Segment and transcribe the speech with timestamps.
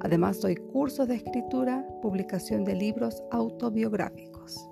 [0.00, 4.68] Además, doy cursos de escritura, publicación de libros autobiográficos.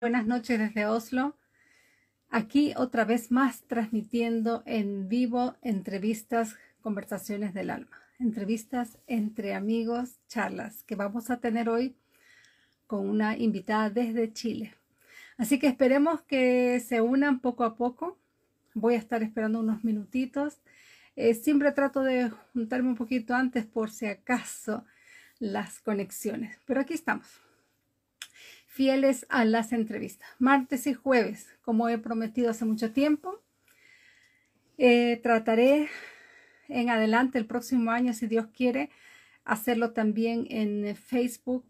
[0.00, 1.36] Buenas noches desde Oslo.
[2.30, 10.84] Aquí otra vez más transmitiendo en vivo entrevistas, conversaciones del alma, entrevistas entre amigos, charlas
[10.84, 11.96] que vamos a tener hoy
[12.86, 14.74] con una invitada desde Chile.
[15.36, 18.18] Así que esperemos que se unan poco a poco
[18.74, 20.58] Voy a estar esperando unos minutitos.
[21.16, 24.84] Eh, siempre trato de juntarme un poquito antes por si acaso
[25.38, 26.58] las conexiones.
[26.66, 27.40] Pero aquí estamos.
[28.66, 30.28] Fieles a las entrevistas.
[30.40, 33.40] Martes y jueves, como he prometido hace mucho tiempo.
[34.76, 35.88] Eh, trataré
[36.68, 38.90] en adelante el próximo año, si Dios quiere,
[39.44, 41.64] hacerlo también en Facebook,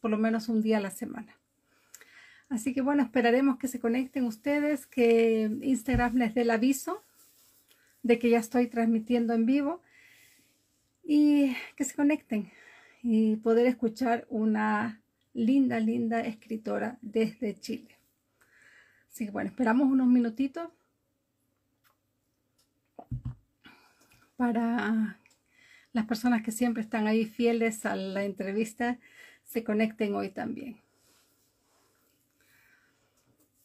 [0.00, 1.37] por lo menos un día a la semana.
[2.48, 7.04] Así que bueno, esperaremos que se conecten ustedes, que Instagram les dé el aviso
[8.02, 9.82] de que ya estoy transmitiendo en vivo
[11.04, 12.50] y que se conecten
[13.02, 15.02] y poder escuchar una
[15.34, 17.98] linda, linda escritora desde Chile.
[19.08, 20.70] Así que bueno, esperamos unos minutitos
[24.36, 25.18] para
[25.92, 28.98] las personas que siempre están ahí fieles a la entrevista
[29.44, 30.87] se conecten hoy también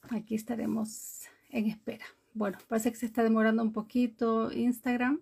[0.10, 2.06] aquí estaremos en espera.
[2.34, 5.22] Bueno, parece que se está demorando un poquito Instagram,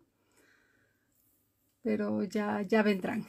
[1.83, 3.27] pero ya, ya vendrán.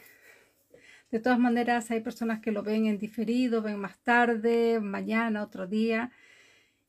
[1.10, 5.66] De todas maneras, hay personas que lo ven en diferido, ven más tarde, mañana, otro
[5.66, 6.10] día,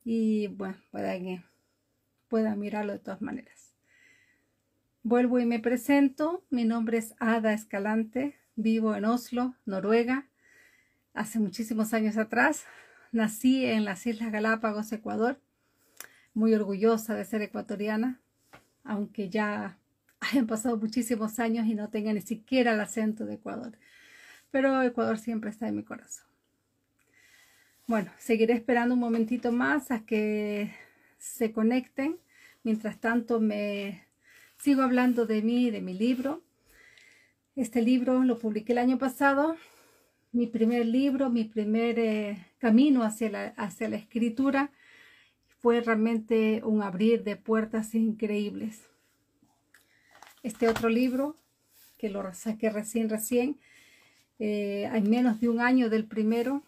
[0.06, 1.44] y bueno, puedan,
[2.30, 3.74] puedan mirarlo de todas maneras.
[5.02, 6.46] Vuelvo y me presento.
[6.50, 10.28] Mi nombre es Ada Escalante, vivo en Oslo, Noruega,
[11.14, 12.66] hace muchísimos años atrás.
[13.14, 15.40] Nací en las Islas Galápagos, Ecuador,
[16.34, 18.20] muy orgullosa de ser ecuatoriana,
[18.84, 19.78] aunque ya
[20.20, 23.78] hayan pasado muchísimos años y no tenga ni siquiera el acento de Ecuador.
[24.50, 26.26] Pero Ecuador siempre está en mi corazón.
[27.86, 30.74] Bueno, seguiré esperando un momentito más a que
[31.20, 32.18] se conecten.
[32.64, 34.08] Mientras tanto, me
[34.58, 36.42] sigo hablando de mí y de mi libro.
[37.56, 39.56] Este libro lo publiqué el año pasado
[40.34, 44.72] mi primer libro, mi primer eh, camino hacia la, escritura
[45.60, 48.82] fue realmente un abrir de puertas increíbles.
[50.42, 51.38] Este otro libro,
[51.98, 53.60] que lo saqué recién, recién,
[54.40, 56.64] eh, hay menos de un año del primero.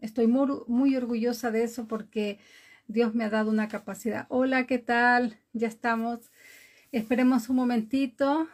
[0.00, 2.38] Estoy muy, muy orgullosa de eso porque
[2.86, 4.26] Dios me ha dado una capacidad.
[4.28, 5.36] Hola, ¿qué tal?
[5.52, 6.30] Ya estamos.
[6.92, 8.48] Esperemos un momentito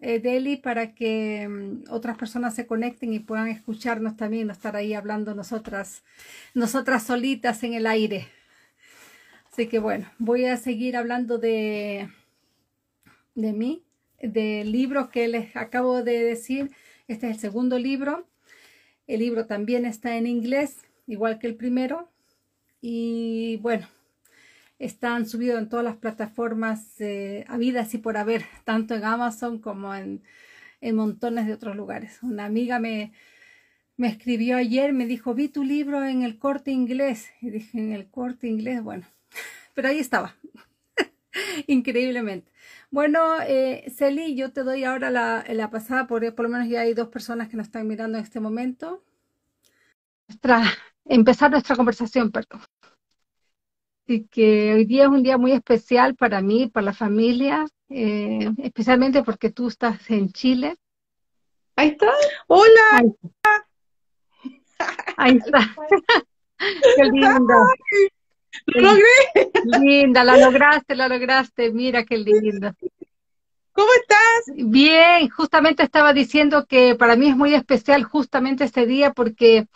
[0.00, 4.76] eh, Deli, para que mm, otras personas se conecten y puedan escucharnos también, no estar
[4.76, 6.02] ahí hablando nosotras,
[6.54, 8.28] nosotras solitas en el aire.
[9.52, 12.08] Así que bueno, voy a seguir hablando de,
[13.34, 13.84] de mí,
[14.22, 16.70] del libro que les acabo de decir.
[17.08, 18.28] Este es el segundo libro.
[19.08, 20.76] El libro también está en inglés,
[21.08, 22.08] igual que el primero.
[22.80, 23.88] Y bueno,
[24.80, 29.94] están subidos en todas las plataformas eh, habidas y por haber, tanto en Amazon como
[29.94, 30.22] en,
[30.94, 32.18] montones de otros lugares.
[32.22, 33.12] Una amiga me,
[33.96, 37.28] me escribió ayer, me dijo, vi tu libro en el corte inglés.
[37.42, 39.06] Y dije, en el corte inglés, bueno,
[39.74, 40.36] pero ahí estaba,
[41.66, 42.50] increíblemente.
[42.90, 43.92] Bueno, eh,
[44.34, 47.48] yo te doy ahora la, la pasada, por, por lo menos ya hay dos personas
[47.48, 49.04] que nos están mirando en este momento.
[51.04, 52.62] empezar nuestra conversación, perdón.
[54.10, 58.50] Así que hoy día es un día muy especial para mí, para la familia, eh,
[58.58, 60.78] especialmente porque tú estás en Chile.
[61.76, 62.10] Ahí está.
[62.48, 63.04] Hola.
[65.16, 65.60] Ahí está.
[66.58, 67.54] Qué linda.
[68.66, 69.80] Lo logré.
[69.80, 71.70] Linda, la lograste, la lograste.
[71.70, 72.74] Mira qué linda.
[73.70, 74.56] ¿Cómo estás?
[74.56, 79.68] Bien, justamente estaba diciendo que para mí es muy especial justamente este día porque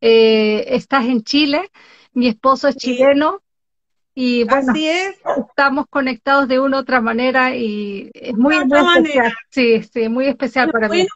[0.00, 1.70] eh, estás en Chile,
[2.14, 3.41] mi esposo es chileno
[4.14, 4.72] y bueno,
[5.48, 9.32] estamos conectados de una u otra manera y es muy, especial.
[9.50, 11.06] Sí, sí, muy especial para mí.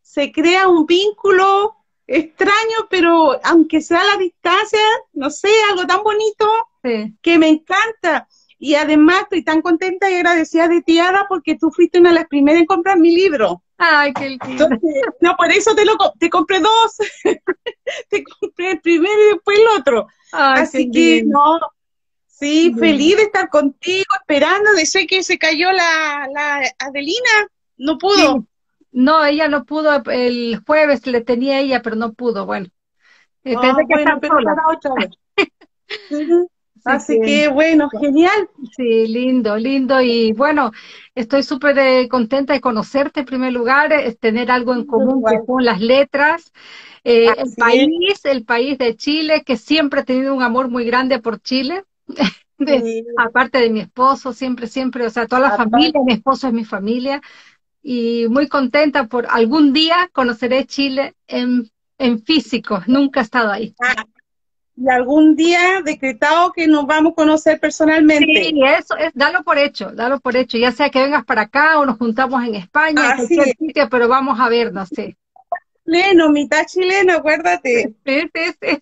[0.00, 1.76] Se crea un vínculo
[2.06, 4.80] extraño, pero aunque sea a la distancia,
[5.12, 6.48] no sé, algo tan bonito
[7.22, 8.28] que me encanta.
[8.62, 12.16] Y además estoy tan contenta y agradecida de ti, Ada, porque tú fuiste una de
[12.16, 13.62] las primeras en comprar mi libro.
[13.78, 14.46] Ay, qué lindo.
[14.46, 14.80] Entonces,
[15.20, 16.96] no, por eso te lo te compré dos.
[18.10, 20.06] te compré el primero y después el otro.
[20.32, 21.38] Ay, Así que lindo.
[21.38, 21.58] no,
[22.40, 24.72] sí, feliz de estar contigo, esperando.
[24.72, 28.16] Desde que se cayó la, la Adelina, no pudo.
[28.16, 28.46] Sí.
[28.92, 32.66] No, ella no pudo, el jueves le tenía ella, pero no pudo, bueno.
[33.44, 34.54] Eh, pensé que bueno, pero sola.
[34.68, 34.94] otra.
[36.84, 38.48] Así que bueno, genial.
[38.76, 40.00] Sí, lindo, lindo.
[40.00, 40.72] Y bueno,
[41.14, 45.40] estoy súper eh, contenta de conocerte en primer lugar, es tener algo en común que
[45.46, 46.52] son las letras.
[47.04, 47.54] Eh, el es.
[47.56, 51.84] país, el país de Chile, que siempre he tenido un amor muy grande por Chile.
[52.58, 55.66] De- aparte de mi esposo, siempre, siempre, o sea, toda la Aparte.
[55.68, 57.20] familia, mi esposo es mi familia.
[57.82, 62.82] Y muy contenta por algún día conoceré Chile en, en físico.
[62.86, 63.74] Nunca he estado ahí.
[63.80, 64.04] Ah,
[64.76, 68.42] y algún día decretado que nos vamos a conocer personalmente.
[68.42, 71.78] Sí, eso es, dalo por hecho, dalo por hecho, ya sea que vengas para acá
[71.78, 73.54] o nos juntamos en España, en cualquier es.
[73.56, 75.16] sitio, pero vamos a vernos, sí.
[75.84, 77.94] Chileno, mitad chileno, acuérdate.
[78.04, 78.78] Sí, sí, sí,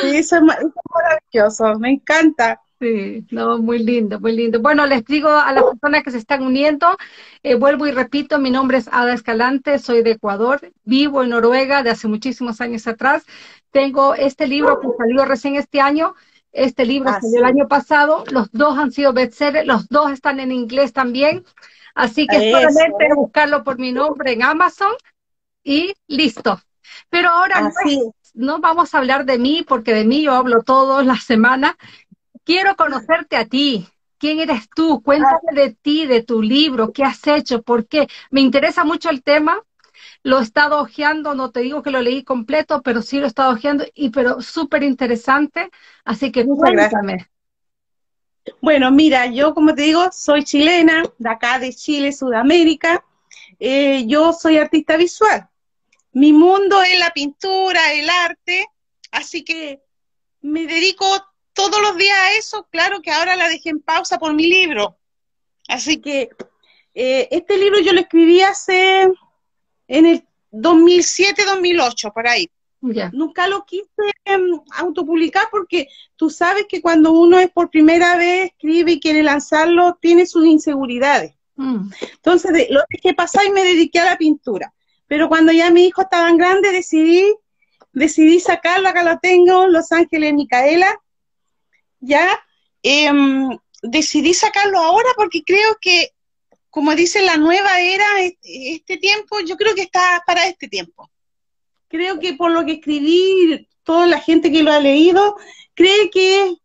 [0.00, 2.60] Sí, Eso es, maravilloso, me encanta.
[2.80, 4.60] sí, no, muy lindo, muy lindo.
[4.60, 6.96] Bueno, les digo a las personas que se están uniendo,
[7.42, 11.82] eh, vuelvo y repito, mi nombre es Ada Escalante, soy de Ecuador, vivo en Noruega
[11.82, 13.24] de hace muchísimos años atrás.
[13.70, 16.14] Tengo este libro que salió recién este año,
[16.52, 20.38] este libro Ah, salió el año pasado, los dos han sido bestsellers, los dos están
[20.38, 21.44] en inglés también,
[21.94, 22.60] así que Eso.
[22.60, 24.92] solamente buscarlo por mi nombre en Amazon
[25.64, 26.60] y listo.
[27.08, 28.23] Pero ahora no, Así es.
[28.34, 31.74] No vamos a hablar de mí, porque de mí yo hablo todas las semanas.
[32.44, 33.88] Quiero conocerte a ti.
[34.18, 35.02] ¿Quién eres tú?
[35.02, 38.06] Cuéntame de ti, de tu libro, qué has hecho, por qué.
[38.30, 39.60] Me interesa mucho el tema.
[40.22, 43.28] Lo he estado hojeando, no te digo que lo leí completo, pero sí lo he
[43.28, 45.70] estado hojeando y pero súper interesante.
[46.04, 47.28] Así que cuéntame.
[48.60, 53.04] Bueno, mira, yo como te digo, soy chilena, de acá de Chile, Sudamérica.
[53.58, 55.48] Eh, yo soy artista visual.
[56.14, 58.66] Mi mundo es la pintura, el arte,
[59.10, 59.82] así que
[60.40, 61.06] me dedico
[61.52, 62.66] todos los días a eso.
[62.70, 64.96] Claro que ahora la dejé en pausa por mi libro.
[65.68, 66.30] Así que
[66.94, 69.08] eh, este libro yo lo escribí hace
[69.88, 72.50] en el 2007-2008, por ahí.
[73.12, 73.88] Nunca lo quise
[74.24, 79.22] em, autopublicar porque tú sabes que cuando uno es por primera vez escribe y quiere
[79.22, 81.34] lanzarlo, tiene sus inseguridades.
[81.56, 84.72] Mm, Entonces de- lo dejé pasar y me dediqué a la pintura.
[85.14, 87.24] Pero cuando ya mi hijo estaba tan grande, decidí,
[87.92, 91.00] decidí sacarlo, acá lo tengo, Los Ángeles Micaela.
[92.00, 92.42] Ya
[92.82, 96.10] em, decidí sacarlo ahora porque creo que,
[96.68, 98.04] como dice la nueva era,
[98.42, 101.08] este tiempo, yo creo que está para este tiempo
[101.94, 105.36] creo que por lo que escribí, toda la gente que lo ha leído,
[105.74, 106.56] cree que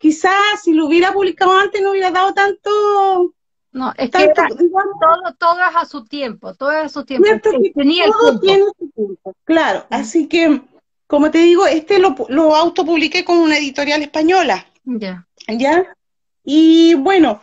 [0.00, 0.34] quizás
[0.64, 3.32] si lo hubiera publicado antes no hubiera dado tanto,
[3.72, 7.04] No, es que tanto, digamos, todo, todo es a su tiempo, todo es a su
[7.04, 7.26] tiempo.
[7.26, 8.40] cierto que Tenía el todo tiempo.
[8.40, 9.34] tiene su tiempo.
[9.44, 10.60] Claro, así que,
[11.06, 15.26] como te digo, este lo, lo autopubliqué con una editorial española, Ya.
[15.48, 15.96] ¿ya?
[16.44, 17.40] Y bueno,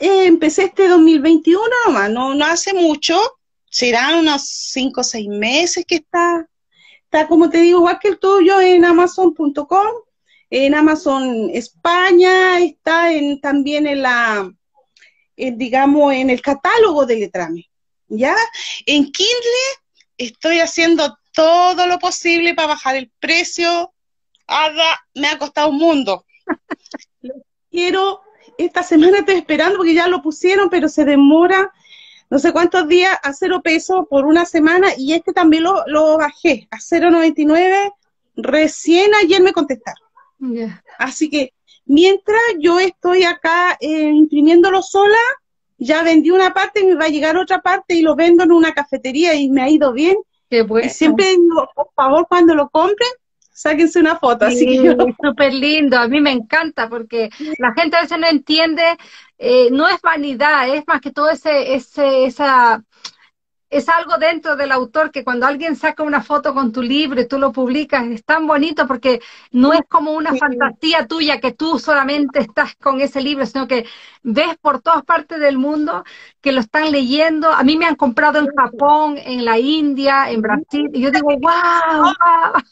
[0.00, 3.18] eh, empecé este 2021 nomás, no, no hace mucho,
[3.70, 6.46] serán unos 5 o 6 meses que está,
[7.04, 9.86] está como te digo, igual que el tuyo en amazon.com,
[10.50, 14.52] en Amazon España, está en, también en la,
[15.36, 17.70] en, digamos, en el catálogo de Letrame,
[18.08, 18.36] ¿ya?
[18.86, 19.82] En Kindle
[20.18, 23.92] estoy haciendo todo lo posible para bajar el precio.
[24.46, 26.26] Ada, me ha costado un mundo.
[27.22, 27.34] Lo
[27.70, 28.22] quiero,
[28.58, 31.72] esta semana estoy esperando porque ya lo pusieron, pero se demora
[32.30, 36.18] no sé cuántos días a cero pesos por una semana y este también lo, lo
[36.18, 37.92] bajé a 0.99.
[38.36, 40.08] Recién ayer me contestaron.
[40.98, 41.53] Así que
[41.86, 45.18] mientras yo estoy acá eh, imprimiéndolo sola,
[45.78, 48.72] ya vendí una parte, me va a llegar otra parte y lo vendo en una
[48.72, 50.16] cafetería y me ha ido bien.
[50.48, 50.86] Qué bueno.
[50.86, 53.10] Y siempre digo, por favor, cuando lo compren,
[53.54, 54.44] sáquense una foto.
[54.44, 58.02] Así que Sí, yo, es súper lindo, a mí me encanta porque la gente a
[58.02, 58.82] veces no entiende,
[59.38, 62.84] eh, no es vanidad, es más que todo ese, ese, esa,
[63.76, 67.26] es algo dentro del autor que cuando alguien saca una foto con tu libro y
[67.28, 70.38] tú lo publicas, es tan bonito porque no es como una Sí.
[70.38, 73.84] fantasía tuya que tú solamente estás con ese libro, sino que
[74.22, 76.04] ves por todas partes del mundo
[76.40, 77.50] que lo están leyendo.
[77.50, 81.28] A mí me han comprado en Japón, en la India, en Brasil, y yo digo,
[81.38, 82.62] wow, wow.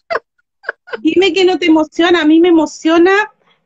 [1.02, 3.12] dime que no te emociona, a mí me emociona.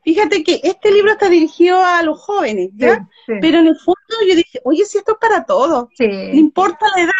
[0.07, 3.05] Fíjate que este libro está dirigido a los jóvenes, ¿ya?
[3.25, 6.07] Sí, Pero en el fondo yo dije, oye, si esto es para todos, sí.
[6.07, 7.11] no importa la edad.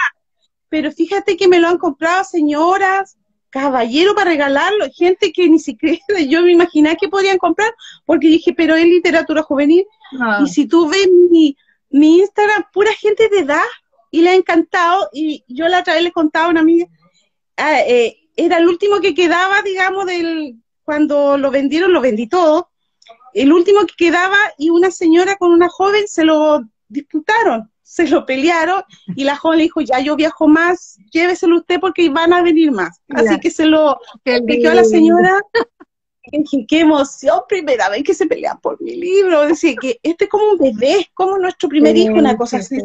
[0.69, 3.17] Pero fíjate que me lo han comprado señoras,
[3.49, 7.75] caballeros para regalarlo, gente que ni siquiera yo me imaginaba que podían comprar,
[8.05, 9.85] porque dije, pero es literatura juvenil.
[10.21, 10.39] Ah.
[10.45, 11.57] Y si tú ves mi,
[11.89, 13.67] mi Instagram, pura gente de edad,
[14.11, 16.87] y le ha encantado, y yo la otra vez le contaba a una amiga,
[17.57, 22.69] ah, eh, era el último que quedaba, digamos, del cuando lo vendieron, lo vendí todo,
[23.33, 28.25] el último que quedaba y una señora con una joven se lo disputaron, se lo
[28.25, 28.83] pelearon
[29.15, 32.71] y la joven le dijo, ya yo viajo más, lléveselo usted porque van a venir
[32.71, 33.01] más.
[33.09, 35.41] Así que se lo pidió a la señora
[36.67, 39.47] qué emoción, primera vez que se pelean por mi libro.
[39.47, 42.77] Decir, que este es como un bebé, es como nuestro primer hijo, una cosa así.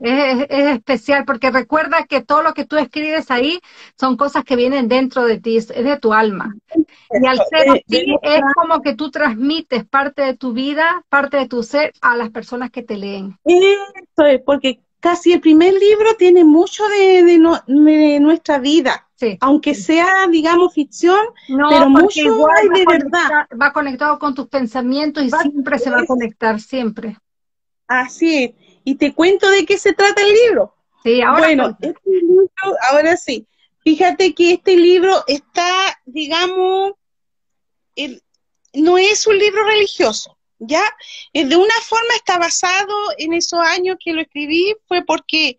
[0.00, 3.60] es, especial porque recuerda que todo lo que tú escribes ahí
[3.98, 6.54] son cosas que vienen dentro de ti, es de tu alma.
[6.74, 11.48] Y al ser así, es como que tú transmites parte de tu vida, parte de
[11.48, 13.38] tu ser a las personas que te leen.
[13.44, 19.03] Eso es, porque casi el primer libro tiene mucho de, de nuestra vida
[19.40, 23.46] aunque sea, digamos, ficción, pero mucho igual de verdad.
[23.60, 27.16] Va conectado con tus pensamientos y siempre se va a conectar, siempre.
[27.86, 28.50] Así es.
[28.84, 30.74] Y te cuento de qué se trata el libro.
[31.02, 32.50] Sí, ahora bueno, este libro,
[32.90, 33.46] ahora sí.
[33.80, 36.92] Fíjate que este libro está, digamos,
[38.72, 40.82] no es un libro religioso, ¿ya?
[41.32, 45.58] De una forma está basado en esos años que lo escribí, fue porque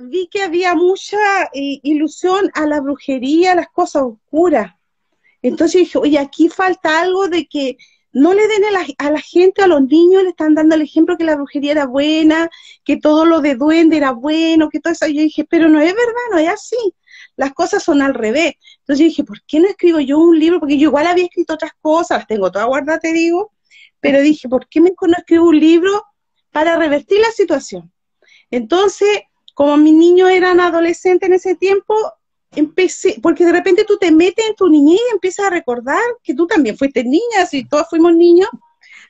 [0.00, 1.18] vi que había mucha
[1.52, 4.74] eh, ilusión a la brujería, a las cosas oscuras.
[5.42, 7.76] Entonces dije, oye, aquí falta algo de que
[8.12, 10.82] no le den a la, a la, gente, a los niños, le están dando el
[10.82, 12.50] ejemplo que la brujería era buena,
[12.84, 15.06] que todo lo de duende era bueno, que todo eso.
[15.06, 16.94] Yo dije, pero no es verdad, no es así.
[17.36, 18.54] Las cosas son al revés.
[18.80, 20.60] Entonces dije, ¿por qué no escribo yo un libro?
[20.60, 23.52] Porque yo igual había escrito otras cosas, las tengo todas guardadas, te digo,
[24.00, 26.04] pero dije, ¿por qué mejor no escribo un libro
[26.50, 27.92] para revertir la situación?
[28.50, 29.08] Entonces,
[29.54, 31.94] como mis niños eran adolescentes en ese tiempo,
[32.52, 36.34] empecé, porque de repente tú te metes en tu niñez y empiezas a recordar que
[36.34, 38.48] tú también fuiste niña, si todos fuimos niños.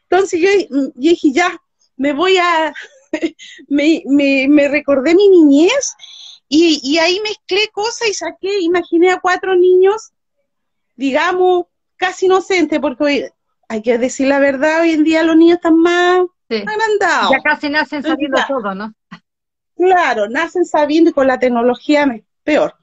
[0.08, 0.48] Entonces yo,
[0.94, 1.60] dije, ya,
[1.96, 2.72] me voy a,
[3.68, 5.94] me, me, recordé mi niñez
[6.48, 10.10] y, y, ahí mezclé cosas y saqué, imaginé a cuatro niños,
[10.96, 11.66] digamos,
[11.96, 13.24] casi inocentes, porque hoy,
[13.68, 17.30] hay que decir la verdad, hoy en día los niños están más agrandados.
[17.30, 18.92] Ya casi nacen sabiendo todo, ¿no?
[19.80, 22.06] Claro, nacen sabiendo y con la tecnología
[22.44, 22.74] peor.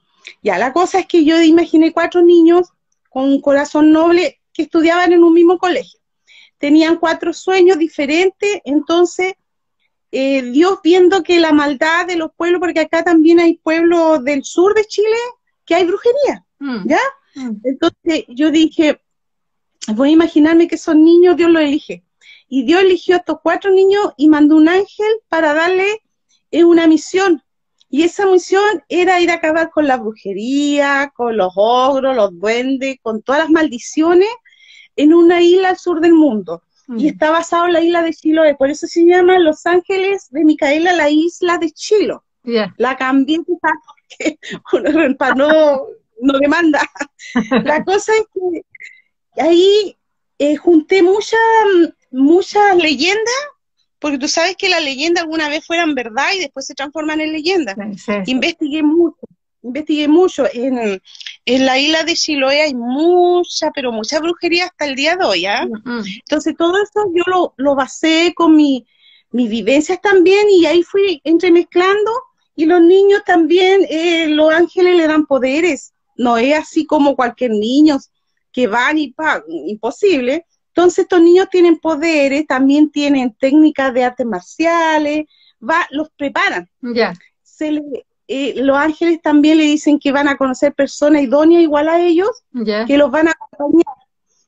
[0.42, 2.72] Ya, la cosa es que yo imaginé cuatro niños
[3.08, 6.00] con un corazón noble que estudiaban en un mismo colegio.
[6.58, 9.34] Tenían cuatro sueños diferentes, entonces
[10.10, 14.42] eh, Dios viendo que la maldad de los pueblos, porque acá también hay pueblos del
[14.42, 15.16] sur de Chile
[15.64, 16.88] que hay brujería, mm.
[16.88, 17.00] ¿ya?
[17.36, 17.50] Mm.
[17.62, 19.00] Entonces yo dije,
[19.94, 22.02] voy a imaginarme que son niños, Dios los elige.
[22.48, 26.02] Y Dios eligió a estos cuatro niños y mandó un ángel para darle
[26.50, 27.42] es una misión.
[27.90, 32.96] Y esa misión era ir a acabar con la brujería, con los ogros, los duendes,
[33.02, 34.28] con todas las maldiciones
[34.96, 36.62] en una isla al sur del mundo.
[36.88, 37.08] Y mm.
[37.08, 38.56] está basado en la isla de Chiloé.
[38.56, 42.24] Por eso se llama Los Ángeles de Micaela, la isla de Chilo.
[42.76, 43.40] La cambié
[45.18, 45.82] para no,
[46.20, 46.80] no demanda.
[47.64, 49.96] la cosa es que ahí
[50.38, 51.38] eh, junté muchas
[52.10, 53.34] muchas leyendas
[53.98, 57.32] porque tú sabes que las leyendas alguna vez fueran verdad y después se transforman en
[57.32, 57.76] leyendas.
[58.26, 59.20] Investigué mucho,
[59.62, 60.46] investigué mucho.
[60.52, 61.00] En,
[61.46, 65.66] la isla de Chiloé hay mucha, pero mucha brujería hasta el día de hoy, ¿ah?
[65.86, 68.86] Entonces todo eso yo lo, lo basé con mi,
[69.30, 72.10] mis vivencias también y ahí fui entremezclando
[72.54, 77.52] y los niños también, eh, los ángeles le dan poderes, no es así como cualquier
[77.52, 77.98] niño
[78.52, 80.44] que van y pagan, imposible,
[80.78, 85.26] entonces estos niños tienen poderes, también tienen técnicas de artes marciales,
[85.60, 86.70] va, los preparan.
[86.80, 87.14] Ya.
[88.28, 92.30] Eh, los ángeles también le dicen que van a conocer personas idóneas igual a ellos,
[92.86, 93.92] que los van a acompañar.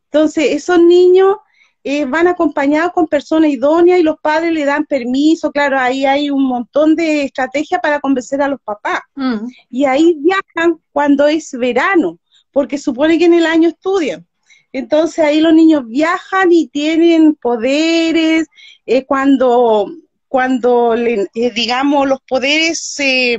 [0.05, 1.39] Entonces esos niños
[1.83, 6.31] eh, van acompañados con personas idóneas y los padres le dan permiso, claro, ahí hay
[6.31, 9.01] un montón de estrategias para convencer a los papás.
[9.17, 9.49] Mm.
[9.69, 12.21] Y ahí viajan cuando es verano,
[12.53, 14.25] porque supone que en el año estudian.
[14.73, 18.47] Entonces ahí los niños viajan y tienen poderes,
[18.87, 19.91] eh, cuando,
[20.29, 23.39] cuando le, eh, digamos, los poderes eh,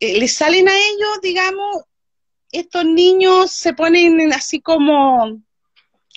[0.00, 1.84] les salen a ellos, digamos,
[2.52, 5.40] estos niños se ponen así como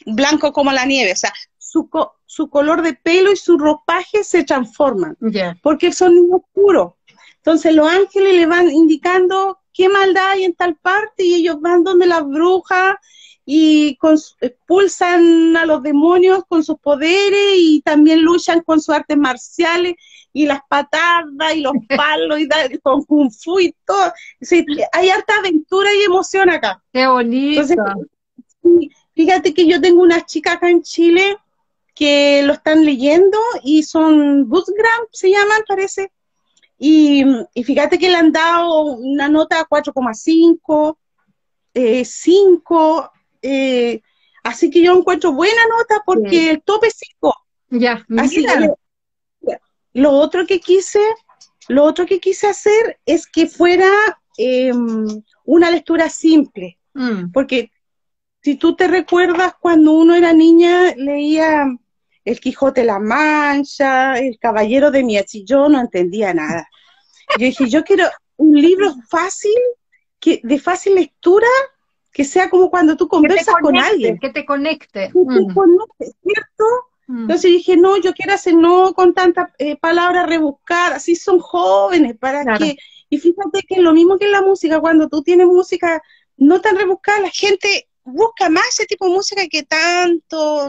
[0.05, 1.89] blanco como la nieve, o sea, su,
[2.25, 5.17] su color de pelo y su ropaje se transforman,
[5.61, 6.93] porque son niños puros.
[7.37, 11.83] Entonces los ángeles le van indicando qué maldad hay en tal parte y ellos van
[11.83, 12.95] donde las brujas
[13.53, 13.99] y
[14.39, 19.95] expulsan a los demonios con sus poderes y también luchan con sus artes marciales
[20.31, 24.13] y las patadas y los palos y con kung fu y todo.
[24.93, 26.81] hay harta aventura y emoción acá.
[26.93, 27.65] Qué bonito.
[29.13, 31.35] fíjate que yo tengo una chica acá en Chile
[31.93, 36.09] que lo están leyendo y son Bootgram, se llaman, parece.
[36.77, 37.25] Y,
[37.65, 40.95] fíjate que le han dado una nota 4,5,
[42.05, 44.01] 5, eh,
[44.43, 47.35] así que yo encuentro buena nota porque el tope es 5.
[47.69, 48.45] Ya, así
[49.93, 51.01] lo otro que quise,
[51.67, 53.89] lo otro que quise hacer es que fuera
[54.37, 55.05] em,
[55.45, 57.31] una lectura simple, mm.
[57.31, 57.71] porque
[58.41, 61.65] si tú te recuerdas cuando uno era niña leía
[62.25, 66.67] El Quijote la Mancha, El Caballero de Miachi, yo no entendía nada.
[67.37, 68.05] Yo dije, yo quiero
[68.37, 69.57] un libro fácil,
[70.19, 71.47] que de fácil lectura,
[72.11, 74.19] que sea como cuando tú conversas con alguien.
[74.19, 75.07] Que te conecte.
[75.07, 75.53] Que te mm.
[75.53, 76.65] conecte, ¿cierto?
[77.07, 77.21] Mm.
[77.21, 82.17] Entonces dije, no, yo quiero hacer no con tantas eh, palabras rebuscadas, así son jóvenes,
[82.17, 82.77] ¿para qué?
[83.09, 86.01] Y fíjate que lo mismo que en la música, cuando tú tienes música
[86.37, 90.67] no tan rebuscada, la gente busca más ese tipo de música que tanto,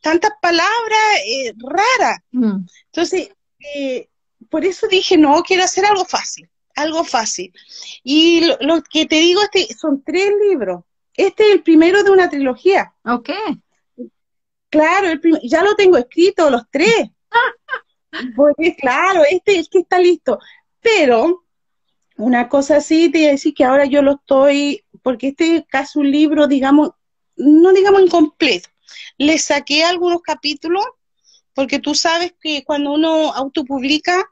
[0.00, 2.18] tantas palabras eh, raras.
[2.32, 2.66] Mm.
[2.86, 3.30] Entonces,
[3.74, 4.08] eh,
[4.50, 7.52] por eso dije, no, quiero hacer algo fácil, algo fácil.
[8.02, 10.84] Y lo, que te digo este, son tres libros.
[11.14, 12.94] Este es el primero de una trilogía.
[13.04, 13.30] Ok.
[14.70, 15.08] Claro,
[15.42, 17.10] ya lo tengo escrito, los tres.
[18.36, 20.38] Porque claro, este es que está listo.
[20.80, 21.44] Pero
[22.16, 25.64] una cosa así, te voy a decir que ahora yo lo estoy, porque este es
[25.68, 26.90] casi un libro, digamos,
[27.36, 28.68] no digamos incompleto.
[29.16, 30.84] Le saqué algunos capítulos,
[31.54, 34.30] porque tú sabes que cuando uno autopublica,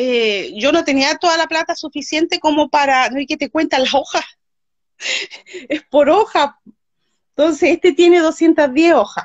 [0.00, 3.80] eh, yo no tenía toda la plata suficiente como para, no hay que te cuenta
[3.80, 4.22] la hoja,
[5.68, 6.60] es por hoja.
[7.30, 9.24] Entonces, este tiene 210 hojas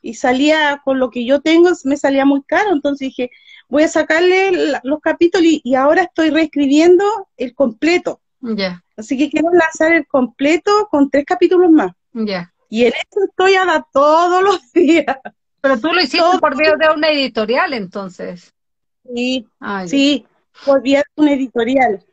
[0.00, 3.30] y salía con lo que yo tengo, me salía muy caro, entonces dije,
[3.68, 7.04] voy a sacarle los capítulos y, ahora estoy reescribiendo
[7.36, 8.22] el completo.
[8.40, 8.82] Ya.
[8.96, 11.92] Así que quiero lanzar el completo con tres capítulos más.
[12.14, 12.50] Ya.
[12.70, 15.18] Y en esto estoy a todos los días.
[15.60, 18.53] Pero tú lo hiciste por vía de una editorial, entonces.
[19.12, 20.26] Sí, ah, sí,
[20.82, 22.04] de una editorial.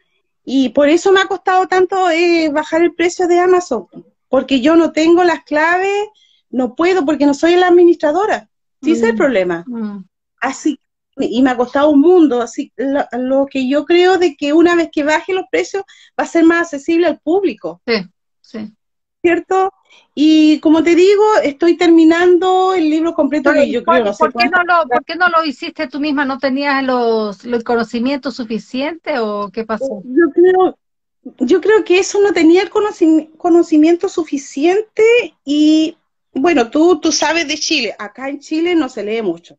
[0.43, 3.87] Y por eso me ha costado tanto eh, bajar el precio de Amazon,
[4.27, 6.07] porque yo no tengo las claves
[6.51, 8.49] no puedo porque no soy la administradora.
[8.81, 9.17] Sí, es el mm.
[9.17, 9.63] problema.
[9.67, 10.03] Mm.
[10.41, 10.79] Así,
[11.17, 12.41] y me ha costado un mundo.
[12.41, 15.83] Así, lo, que yo creo de que una vez que baje los precios
[16.19, 17.81] va a ser más accesible al público.
[17.85, 18.05] Sí,
[18.41, 18.73] sí.
[19.21, 19.71] ¿Cierto?
[20.13, 24.05] Y como te digo, estoy terminando el libro completo que yo creo.
[24.05, 26.25] No ¿por, qué no lo, ¿Por qué no lo hiciste tú misma?
[26.25, 30.01] ¿No tenías los, los conocimientos suficientes o qué pasó?
[30.03, 30.77] Yo creo,
[31.39, 35.03] yo creo que eso no tenía el conocimiento suficiente
[35.45, 35.97] y
[36.33, 39.57] bueno, tú, tú sabes de Chile, acá en Chile no se lee mucho.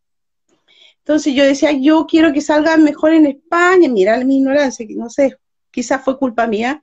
[0.99, 5.37] Entonces yo decía, yo quiero que salga mejor en España, mira mi ignorancia, no sé,
[5.71, 6.83] quizás fue culpa mía.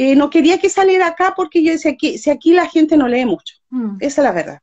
[0.00, 3.08] Eh, no quería que saliera acá porque yo decía, que si aquí la gente no
[3.08, 3.96] lee mucho, mm.
[3.98, 4.60] esa es la verdad.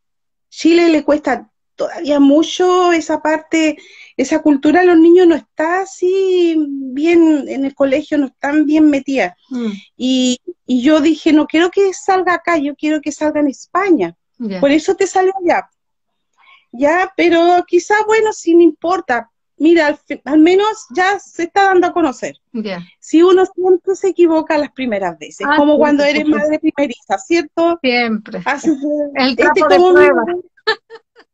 [0.49, 3.75] Chile le cuesta todavía mucho esa parte,
[4.15, 9.35] esa cultura los niños no está así bien en el colegio, no están bien metidas.
[9.49, 9.71] Mm.
[9.97, 14.15] Y, y yo dije, no quiero que salga acá, yo quiero que salga en España.
[14.61, 15.69] Por eso te salió ya.
[16.71, 19.29] Ya, pero quizás, bueno, si no importa.
[19.57, 22.35] Mira, al, menos ya se está dando a conocer.
[22.99, 27.79] Si uno siempre se equivoca las primeras veces, ah, como cuando eres madre primeriza, ¿cierto?
[27.81, 28.41] Siempre.
[28.45, 28.69] Así
[29.15, 29.61] el este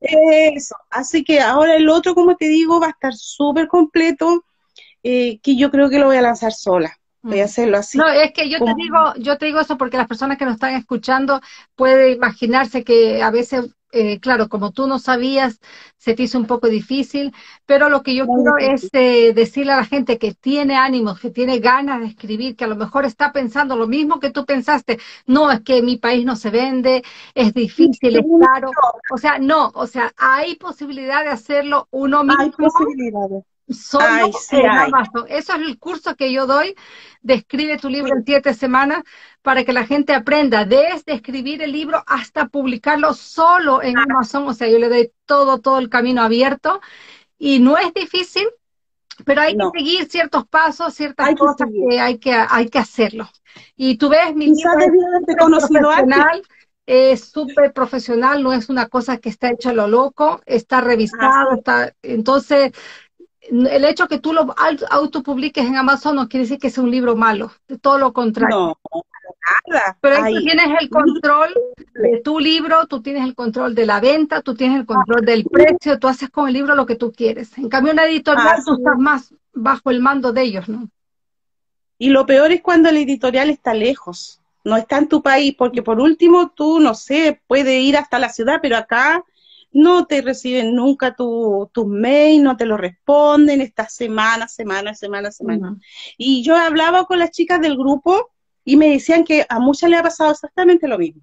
[0.02, 0.76] de Eso.
[0.90, 4.46] Así que ahora el otro, como te digo, va a estar súper completo,
[5.02, 6.96] eh, que yo creo que lo voy a lanzar sola.
[7.24, 7.98] Voy a hacerlo así.
[7.98, 10.56] No, es que yo te digo, yo te digo eso porque las personas que nos
[10.56, 11.40] están escuchando
[11.76, 15.60] pueden imaginarse que a veces, eh, claro, como tú no sabías,
[15.98, 17.32] se te hizo un poco difícil,
[17.68, 21.30] pero lo que yo quiero es eh, decirle a la gente que tiene ánimos, que
[21.30, 25.00] tiene ganas de escribir, que a lo mejor está pensando lo mismo que tú pensaste,
[25.28, 27.04] no, es que mi país no se vende,
[27.36, 28.72] es difícil, es caro,
[29.12, 32.42] o sea, no, o sea, hay posibilidad de hacerlo uno mismo.
[32.42, 35.26] Hay posibilidades Solo en Amazon.
[35.28, 36.76] Eso es el curso que yo doy.
[37.22, 39.04] De escribe tu libro en siete semanas
[39.42, 44.48] para que la gente aprenda desde escribir el libro hasta publicarlo solo en Amazon.
[44.48, 46.82] O sea, yo le doy todo, todo el camino abierto.
[47.38, 48.48] Y no es difícil,
[49.26, 53.30] pero hay que seguir ciertos pasos, ciertas cosas que, hay que hay que hacerlo.
[53.76, 54.70] Y tú ves mi libro
[56.86, 61.54] es súper profesional, no es una cosa que está hecha a lo loco, está revisado,
[61.54, 62.74] está, entonces
[63.42, 64.54] el hecho que tú lo
[64.90, 68.56] autopubliques en Amazon no quiere decir que sea un libro malo, de todo lo contrario.
[68.56, 68.80] No,
[69.68, 69.98] nada.
[70.00, 71.54] Pero tú tienes el control
[71.96, 75.46] de tu libro, tú tienes el control de la venta, tú tienes el control del
[75.46, 77.58] precio, tú haces con el libro lo que tú quieres.
[77.58, 80.88] En cambio, una editorial tú estás más bajo el mando de ellos, ¿no?
[81.98, 85.84] Y lo peor es cuando la editorial está lejos, no está en tu país, porque
[85.84, 89.24] por último tú, no sé, puede ir hasta la ciudad, pero acá
[89.72, 95.38] no te reciben nunca tus tu mail, no te lo responden, estas semanas, semanas, semanas,
[95.38, 95.74] semanas.
[96.18, 98.32] Y yo hablaba con las chicas del grupo
[98.66, 101.22] y me decían que a muchas le ha pasado exactamente lo mismo.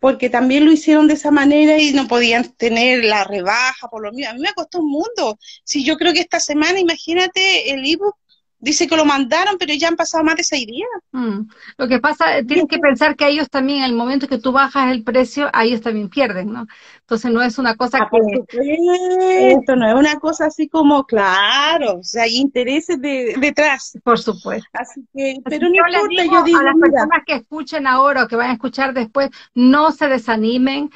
[0.00, 4.12] Porque también lo hicieron de esa manera y no podían tener la rebaja por lo
[4.12, 4.30] mismo.
[4.30, 5.38] A mí me costó un mundo.
[5.64, 8.16] Si yo creo que esta semana, imagínate, el ebook
[8.60, 10.88] Dice que lo mandaron, pero ya han pasado más de seis días.
[11.12, 11.42] Mm.
[11.76, 14.90] Lo que pasa, tienes que pensar que ellos también, en el momento que tú bajas
[14.90, 16.66] el precio, ellos también pierden, ¿no?
[17.00, 19.52] Entonces no es una cosa ah, que...
[19.52, 23.96] Esto no es una cosa así como, claro, o sea, hay intereses detrás.
[24.02, 24.68] Por supuesto.
[24.72, 28.36] Así que, pero no importa, yo digo, a las personas que escuchen ahora o que
[28.36, 30.90] vayan a escuchar después, no se desanimen,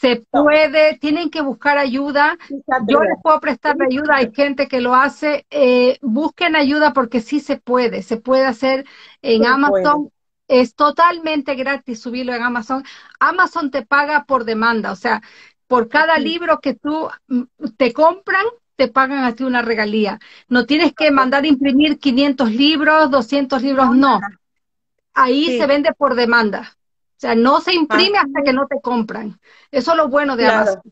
[0.00, 2.38] se puede, tienen que buscar ayuda.
[2.86, 7.40] Yo les puedo prestar ayuda, hay gente que lo hace, eh, busquen ayuda porque sí
[7.40, 8.86] se puede, se puede hacer
[9.22, 10.10] en Amazon.
[10.46, 12.84] Es totalmente gratis subirlo en Amazon.
[13.18, 15.20] Amazon te paga por demanda, o sea,
[15.66, 17.42] por cada libro que tú mm,
[17.76, 20.18] te compran, te pagan a ti una regalía.
[20.48, 24.20] No tienes que mandar imprimir 500 libros, 200 libros, no.
[25.12, 26.77] Ahí se vende por demanda.
[27.18, 28.22] O sea, no se imprime ah.
[28.24, 29.40] hasta que no te compran.
[29.72, 30.82] Eso es lo bueno de Amazon.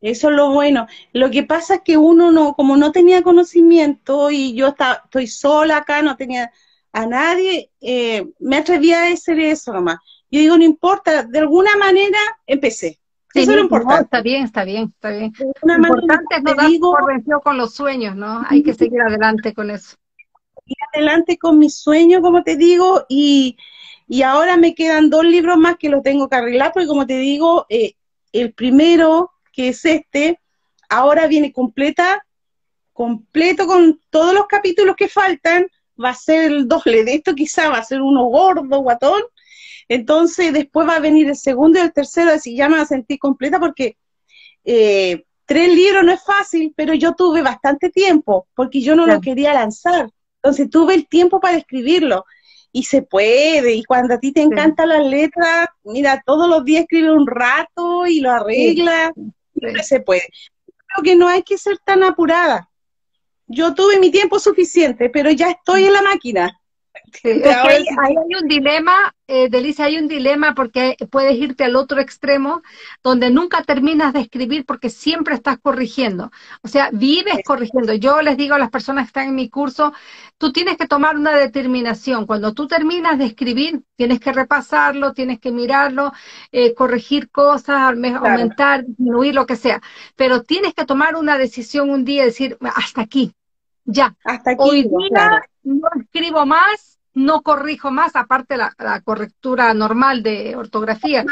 [0.00, 0.86] Eso es lo bueno.
[1.12, 5.26] Lo que pasa es que uno no, como no tenía conocimiento y yo estaba, estoy
[5.26, 6.50] sola acá, no tenía
[6.92, 9.98] a nadie, eh, me atreví a hacer eso nomás.
[10.30, 12.98] Yo digo, no importa, de alguna manera empecé.
[13.34, 14.04] eso es lo importante.
[14.04, 15.34] está bien, está bien, está bien.
[15.62, 18.42] Lo importante es no por vencido con los sueños, ¿no?
[18.48, 19.96] Hay que seguir adelante con eso.
[20.64, 23.58] Ir adelante con mis sueños, como te digo, y,
[24.08, 27.18] y ahora me quedan dos libros más que los tengo que arreglar, porque como te
[27.18, 27.94] digo, eh,
[28.32, 30.40] el primero, que es este,
[30.88, 32.24] ahora viene completa,
[32.92, 35.66] completo con todos los capítulos que faltan,
[36.02, 39.22] va a ser el doble de esto, quizá va a ser uno gordo, guatón.
[39.88, 42.86] Entonces después va a venir el segundo y el tercero, así ya me va a
[42.86, 43.96] sentir completa porque
[44.64, 49.20] eh, tres libros no es fácil, pero yo tuve bastante tiempo porque yo no lo
[49.20, 50.10] quería lanzar.
[50.36, 52.24] Entonces tuve el tiempo para escribirlo
[52.72, 53.72] y se puede.
[53.74, 58.06] Y cuando a ti te encantan las letras, mira, todos los días escribe un rato
[58.06, 59.12] y lo arregla,
[59.52, 60.28] siempre se puede.
[60.64, 62.68] Creo que no hay que ser tan apurada
[63.46, 66.60] yo tuve mi tiempo suficiente, pero ya estoy en la máquina.
[67.24, 72.62] Ahí, hay un dilema, eh, Delicia, hay un dilema porque puedes irte al otro extremo
[73.02, 76.30] donde nunca terminas de escribir porque siempre estás corrigiendo.
[76.62, 77.94] O sea, vives corrigiendo.
[77.94, 79.92] Yo les digo a las personas que están en mi curso,
[80.38, 82.26] tú tienes que tomar una determinación.
[82.26, 86.12] Cuando tú terminas de escribir, tienes que repasarlo, tienes que mirarlo,
[86.52, 89.80] eh, corregir cosas, aumentar, disminuir, lo que sea.
[90.16, 93.34] Pero tienes que tomar una decisión un día y decir, hasta aquí,
[93.86, 94.14] ya.
[94.24, 94.62] Hasta aquí.
[94.62, 101.24] Hoy día no escribo más, no corrijo más, aparte la, la correctura normal de ortografía.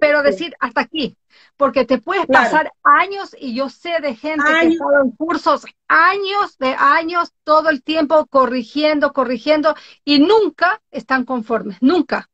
[0.00, 1.16] Pero decir hasta aquí,
[1.56, 5.64] porque te puedes pasar años, y yo sé de gente que ha estado en cursos,
[5.88, 9.74] años de años, todo el tiempo corrigiendo, corrigiendo,
[10.04, 12.28] y nunca están conformes, nunca.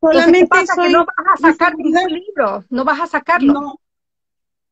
[0.00, 3.52] Solamente pasa que no vas a sacar ningún libro, no vas a sacarlo.
[3.52, 3.80] No,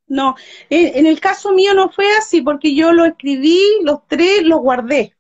[0.09, 0.35] no,
[0.71, 5.15] en, el caso mío no fue así, porque yo lo escribí, los tres los guardé.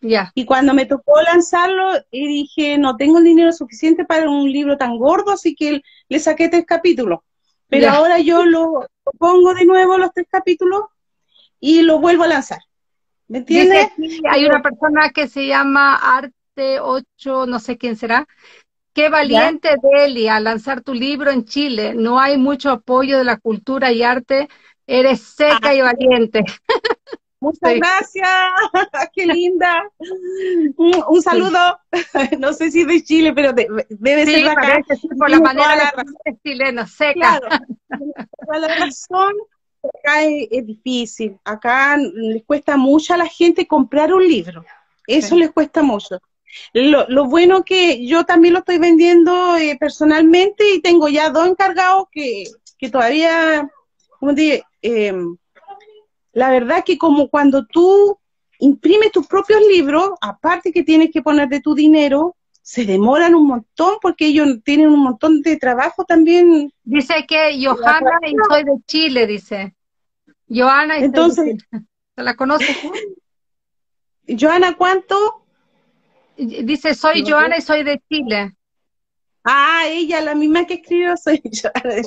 [0.00, 0.32] Ya.
[0.34, 4.76] Y cuando me tocó lanzarlo, y dije, no tengo el dinero suficiente para un libro
[4.76, 7.20] tan gordo, así que le saqué tres capítulos.
[7.68, 8.86] Pero ahora yo lo,
[9.18, 10.82] pongo de nuevo los tres capítulos
[11.60, 12.60] y lo vuelvo a lanzar.
[13.28, 13.88] ¿Me entiendes?
[14.30, 18.26] hay una persona que se llama Arte 8, no sé quién será,
[18.92, 21.94] Qué valiente, Deli, a lanzar tu libro en Chile.
[21.94, 24.48] No hay mucho apoyo de la cultura y arte.
[24.86, 26.44] Eres seca y valiente.
[27.42, 28.28] Muchas gracias,
[29.14, 29.82] qué linda.
[30.76, 31.58] Un, saludo,
[32.38, 34.78] no sé si de Chile, pero debe ser acá.
[35.18, 35.92] por la manera
[36.24, 37.40] de chileno, seca.
[37.40, 37.48] Claro,
[38.60, 39.32] la razón,
[39.82, 41.36] acá es, difícil.
[41.44, 44.64] Acá les cuesta mucho a la gente comprar un libro.
[45.08, 46.20] Eso les cuesta mucho.
[46.72, 51.48] Lo, lo, bueno que yo también lo estoy vendiendo eh, personalmente y tengo ya dos
[51.48, 52.44] encargados que,
[52.78, 53.70] que todavía,
[54.18, 55.36] como te em,
[56.32, 58.18] la verdad que como cuando tú
[58.58, 63.46] imprimes tus propios libros, aparte que tienes que poner de tu dinero, se demoran un
[63.48, 66.72] montón porque ellos tienen un montón de trabajo también.
[66.84, 69.74] Dice que Johanna y soy de Chile, dice.
[70.48, 71.56] Johanna y Entonces,
[72.14, 72.76] ¿Se la conoces?
[74.28, 75.41] Johanna, ¿cuánto?
[76.46, 78.54] Dice, soy Joana y soy de Chile.
[79.44, 82.02] Ah, ella, la misma que escribió, soy Joana.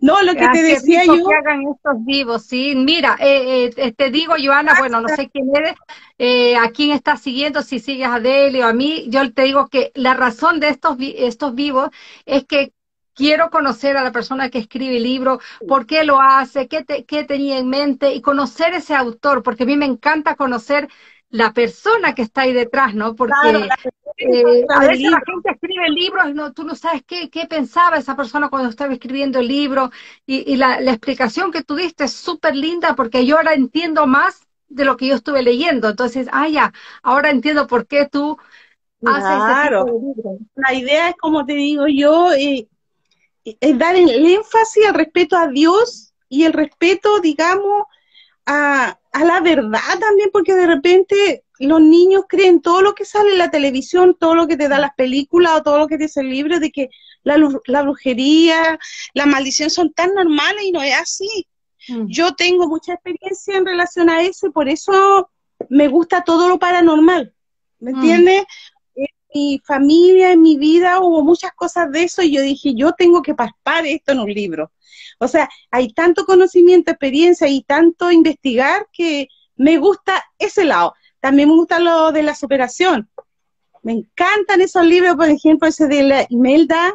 [0.00, 1.14] No, lo que te decía yo.
[1.28, 2.74] que hagan estos vivos, sí.
[2.74, 5.74] Mira, eh, eh, te digo, Joana, bueno, no sé quién eres,
[6.18, 9.68] eh, a quién estás siguiendo, si sigues a Deli o a mí, yo te digo
[9.68, 11.90] que la razón de estos, estos vivos
[12.26, 12.72] es que
[13.14, 17.24] quiero conocer a la persona que escribe el libro, por qué lo hace, qué, qué
[17.24, 20.88] tenía en mente y conocer ese autor, porque a mí me encanta conocer
[21.32, 23.16] la persona que está ahí detrás, ¿no?
[23.16, 23.32] Porque
[24.18, 27.96] eh, a veces la gente escribe libros y no, tú no sabes qué, qué pensaba
[27.96, 29.90] esa persona cuando estaba escribiendo el libro
[30.26, 34.84] y, la, explicación que tú diste es súper linda porque yo ahora entiendo más de
[34.84, 35.88] lo que yo estuve leyendo.
[35.88, 38.36] Entonces, ah, ya, ahora entiendo por qué tú
[39.02, 39.72] haces
[40.54, 42.68] La idea es, como te digo yo, eh,
[43.42, 47.84] es dar el énfasis al respeto a Dios y el respeto, digamos,
[48.44, 53.32] a, a la verdad también, porque de repente los niños creen todo lo que sale
[53.32, 56.04] en la televisión, todo lo que te da las películas o todo lo que te
[56.04, 56.88] dice el libro, de que
[57.22, 58.78] la, la brujería,
[59.14, 61.46] la maldición son tan normales y no es así.
[61.88, 62.06] Mm.
[62.06, 65.30] Yo tengo mucha experiencia en relación a eso y por eso
[65.68, 67.34] me gusta todo lo paranormal.
[67.80, 67.94] ¿Me mm.
[67.94, 68.44] entiendes?
[69.34, 73.22] Mi familia, en mi vida hubo muchas cosas de eso y yo dije, yo tengo
[73.22, 74.72] que paspar esto en un libro.
[75.18, 80.94] O sea, hay tanto conocimiento, experiencia y tanto investigar que me gusta ese lado.
[81.20, 83.08] También me gusta lo de la superación.
[83.82, 86.94] Me encantan esos libros, por ejemplo, ese de la Imelda,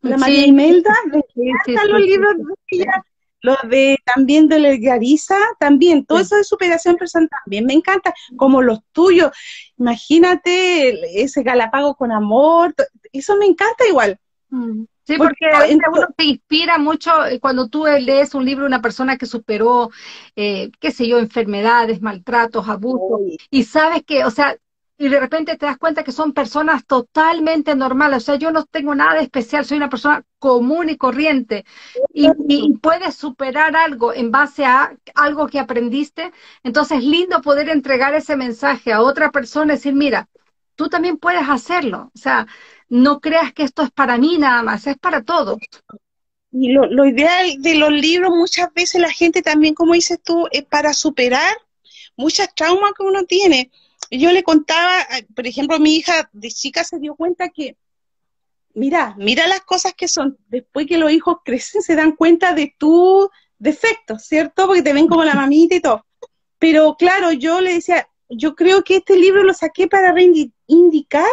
[0.00, 3.04] la María Imelda, me encantan los libros de ella,
[3.42, 8.14] los de también de la Garisa, también, todo eso de superación personal también me encanta,
[8.36, 9.30] como los tuyos.
[9.76, 12.74] Imagínate ese Galápago con amor,
[13.12, 14.18] eso me encanta igual.
[14.50, 14.84] Mm.
[15.04, 19.16] Sí, porque uno se inspira mucho eh, cuando tú lees un libro de una persona
[19.16, 19.90] que superó,
[20.36, 24.56] eh, qué sé yo, enfermedades, maltratos, abusos, y sabes que, o sea,
[25.02, 28.64] y de repente te das cuenta que son personas totalmente normales, o sea, yo no
[28.66, 31.64] tengo nada de especial, soy una persona común y corriente,
[32.14, 32.28] y,
[32.74, 36.30] puedes superar algo en base a algo que aprendiste,
[36.62, 40.28] entonces es lindo poder entregar ese mensaje a otra persona y decir, mira,
[40.76, 42.46] tú también puedes hacerlo, o sea,
[42.88, 45.58] no creas que esto es para mí nada más, es para todos.
[46.52, 50.46] Y lo, lo ideal de los libros, muchas veces la gente también, como dices tú,
[50.52, 51.56] es para superar
[52.16, 53.72] muchas traumas que uno tiene.
[54.18, 57.78] Yo le contaba, eh, por ejemplo, mi hija de chica se dio cuenta que,
[58.74, 60.36] mira, mira las cosas que son.
[60.48, 64.66] Después que los hijos crecen, se dan cuenta de tus defectos, ¿cierto?
[64.66, 66.04] Porque te ven como la mamita y todo.
[66.58, 71.26] Pero claro, yo le decía, yo creo que este libro lo saqué para reivindicar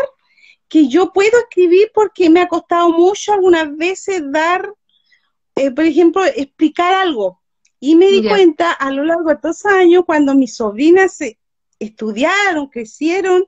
[0.70, 4.74] que yo puedo escribir porque me ha costado mucho algunas veces dar,
[5.56, 7.42] eh, por ejemplo, explicar algo.
[7.82, 11.18] Y me di cuenta a lo largo de estos años, cuando mis sobrinas
[11.80, 13.46] estudiaron, crecieron,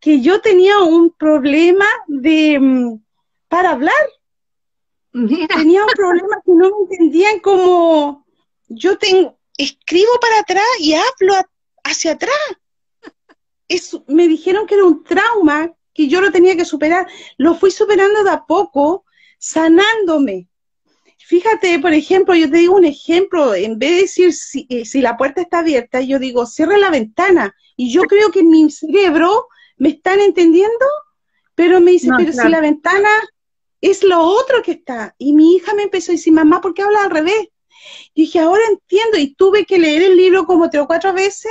[0.00, 3.02] que yo tenía un problema de mm,
[3.48, 3.94] para hablar.
[5.12, 8.24] Tenía un problema que no me entendían como
[8.68, 11.34] yo tengo, escribo para atrás y hablo
[11.84, 12.32] hacia atrás.
[14.06, 17.06] Me dijeron que era un trauma que yo lo tenía que superar.
[17.36, 19.04] Lo fui superando de a poco,
[19.38, 20.48] sanándome.
[21.32, 25.00] Fíjate, por ejemplo, yo te digo un ejemplo, en vez de decir si, eh, si
[25.00, 27.56] la puerta está abierta, yo digo, cierre la ventana.
[27.74, 30.84] Y yo creo que en mi cerebro me están entendiendo,
[31.54, 33.08] pero me dice, pero si la ventana
[33.80, 35.14] es lo otro que está.
[35.16, 37.48] Y mi hija me empezó a decir, mamá, ¿por qué habla al revés?
[38.12, 41.50] Y dije, ahora entiendo, y tuve que leer el libro como tres o cuatro veces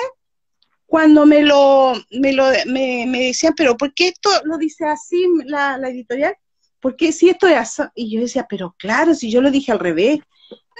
[0.86, 5.80] cuando me lo, me, lo me, decían, pero ¿por qué esto lo dice así la,
[5.80, 6.36] la editorial?
[6.82, 7.84] ¿Por qué si esto es así?
[7.96, 10.20] Y yo decía, pero claro, si yo lo dije al revés,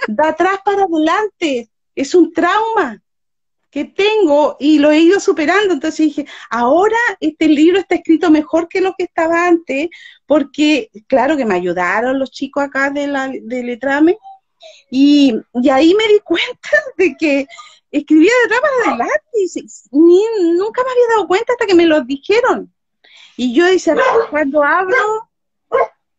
[0.08, 3.00] de atrás para adelante, es un trauma
[3.70, 5.72] que tengo y lo he ido superando.
[5.72, 9.88] Entonces dije, ahora este libro está escrito mejor que lo que estaba antes,
[10.26, 14.18] porque claro que me ayudaron los chicos acá de la, de Letrame,
[14.90, 17.46] y, y ahí me di cuenta de que
[17.90, 22.02] escribía de atrás para adelante y nunca me había dado cuenta hasta que me lo
[22.02, 22.72] dijeron.
[23.36, 23.96] Y yo decía,
[24.30, 25.30] cuando hablo,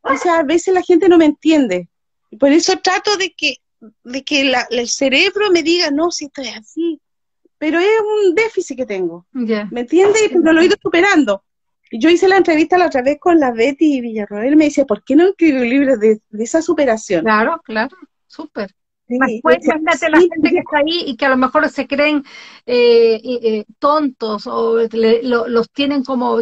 [0.04, 1.88] o sea, a veces la gente no me entiende.
[2.30, 3.58] Y por eso trato de que,
[4.04, 7.00] de que el cerebro me diga, no, si esto es así.
[7.58, 7.88] Pero es
[8.28, 9.26] un déficit que tengo.
[9.32, 10.24] ¿Me entiendes?
[10.30, 11.44] Pero lo he ido superando.
[11.92, 15.16] Yo hice la entrevista la otra vez con la Betty Villarroel, me dice, ¿por qué
[15.16, 17.24] no escribo libros de, de esa superación?
[17.24, 18.74] Claro, claro, súper.
[19.08, 22.24] Después, imagínate la gente que está ahí y que a lo mejor se creen
[22.66, 26.42] eh, eh, tontos o los tienen como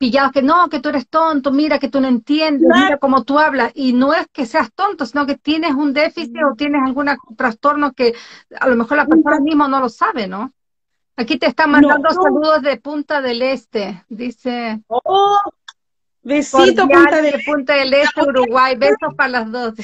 [0.00, 3.38] pillados que no, que tú eres tonto, mira que tú no entiendes, mira cómo tú
[3.38, 3.70] hablas.
[3.74, 7.92] Y no es que seas tonto, sino que tienes un déficit o tienes algún trastorno
[7.92, 8.14] que
[8.58, 10.54] a lo mejor la persona misma no lo sabe, ¿no?
[11.16, 14.80] Aquí te están mandando saludos de Punta del Este, dice.
[14.86, 15.38] Oh,
[16.22, 19.74] besito Punta del, Punta del Este, Uruguay, besos para las dos.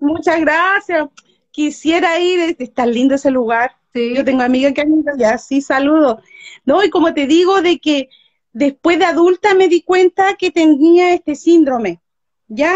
[0.00, 1.06] Muchas gracias.
[1.52, 3.76] Quisiera ir, está lindo ese lugar.
[3.94, 6.20] Yo tengo amigas que han ido ya, sí, saludo.
[6.64, 8.08] No, y como te digo, de que
[8.56, 12.00] después de adulta me di cuenta que tenía este síndrome.
[12.48, 12.74] ¿ya?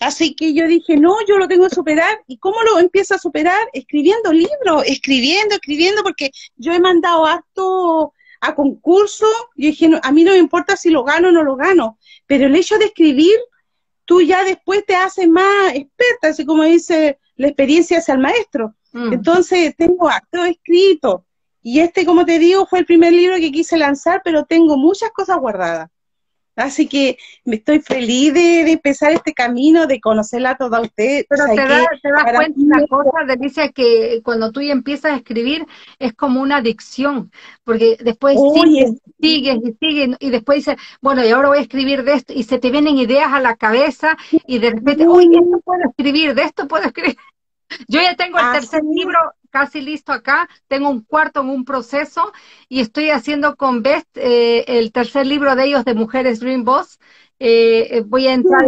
[0.00, 2.22] Así que yo dije, no, yo lo tengo que superar.
[2.28, 3.60] ¿Y cómo lo empiezo a superar?
[3.72, 10.22] Escribiendo libros, escribiendo, escribiendo, porque yo he mandado acto a concurso, yo dije, a mí
[10.22, 13.34] no me importa si lo gano o no lo gano, pero el hecho de escribir,
[14.04, 18.74] tú ya después te haces más experta, así como dice, la experiencia hacia el maestro.
[18.92, 19.14] Mm.
[19.14, 21.25] Entonces, tengo acto escrito.
[21.68, 25.10] Y este, como te digo, fue el primer libro que quise lanzar, pero tengo muchas
[25.10, 25.90] cosas guardadas.
[26.54, 31.26] Así que me estoy feliz de, empezar este camino, de conocerla a toda usted.
[31.28, 31.88] Pero te, das
[32.36, 35.66] cuenta una cosa, Delicia, que cuando tú ya empiezas a escribir
[35.98, 37.32] es como una adicción,
[37.64, 42.04] porque después sigues, sigues y sigues, y después dices, bueno, y ahora voy a escribir
[42.04, 45.60] de esto, y se te vienen ideas a la cabeza, y de repente, uy, esto
[45.64, 47.16] puedo escribir, de esto puedo escribir.
[47.88, 49.18] Yo ya tengo el tercer libro
[49.50, 52.32] casi listo acá, tengo un cuarto en un proceso
[52.68, 56.98] y estoy haciendo con Best eh, el tercer libro de ellos de Mujeres Dream Boss.
[57.38, 58.66] Eh, eh, voy a entrar,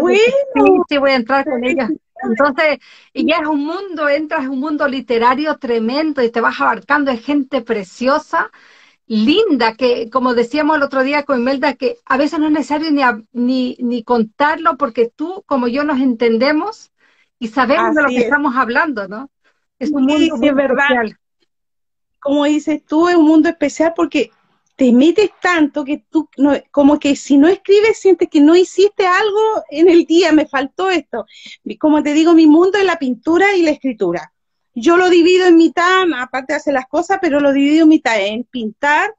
[0.88, 1.90] sí, voy a entrar con ellas.
[2.22, 2.78] Entonces,
[3.12, 7.10] y ya es un mundo, entras en un mundo literario tremendo y te vas abarcando
[7.10, 8.50] de gente preciosa,
[9.06, 12.90] linda, que como decíamos el otro día con Imelda, que a veces no es necesario
[12.90, 16.92] ni, ni, ni contarlo porque tú, como yo, nos entendemos
[17.38, 19.30] y sabemos de lo que estamos hablando, ¿no?
[19.78, 21.06] Es un mundo muy verdad.
[22.18, 24.30] Como dices tú, es un mundo especial porque
[24.78, 26.28] te metes tanto que tú,
[26.70, 30.88] como que si no escribes, sientes que no hiciste algo en el día, me faltó
[30.88, 31.26] esto.
[31.80, 34.32] Como te digo, mi mundo es la pintura y la escritura.
[34.74, 38.20] Yo lo divido en mitad, aparte de hacer las cosas, pero lo divido en mitad,
[38.20, 39.14] en pintar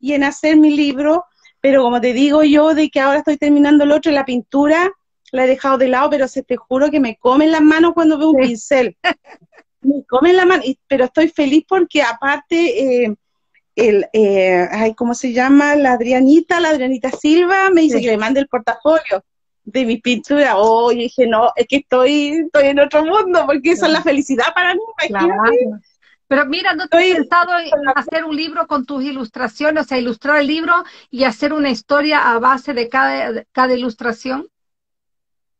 [0.00, 1.26] y en hacer mi libro.
[1.60, 4.90] Pero como te digo yo, de que ahora estoy terminando el otro, la pintura,
[5.30, 8.18] la he dejado de lado, pero se te juro que me comen las manos cuando
[8.18, 8.96] veo un pincel.
[9.84, 13.14] me comen la mano, pero estoy feliz porque aparte, eh,
[13.76, 15.74] el, eh, ay, ¿cómo se llama?
[15.76, 19.24] La Adrianita, la Adrianita Silva, me dice que le mande el portafolio
[19.64, 20.56] de mi pintura.
[20.56, 24.52] Oh, dije, no, es que estoy, estoy en otro mundo, porque eso es la felicidad
[24.54, 24.80] para mí,
[26.28, 29.98] Pero mira, ¿no te has pensado en hacer un libro con tus ilustraciones, o sea,
[29.98, 30.72] ilustrar el libro
[31.10, 34.48] y hacer una historia a base de cada, cada ilustración?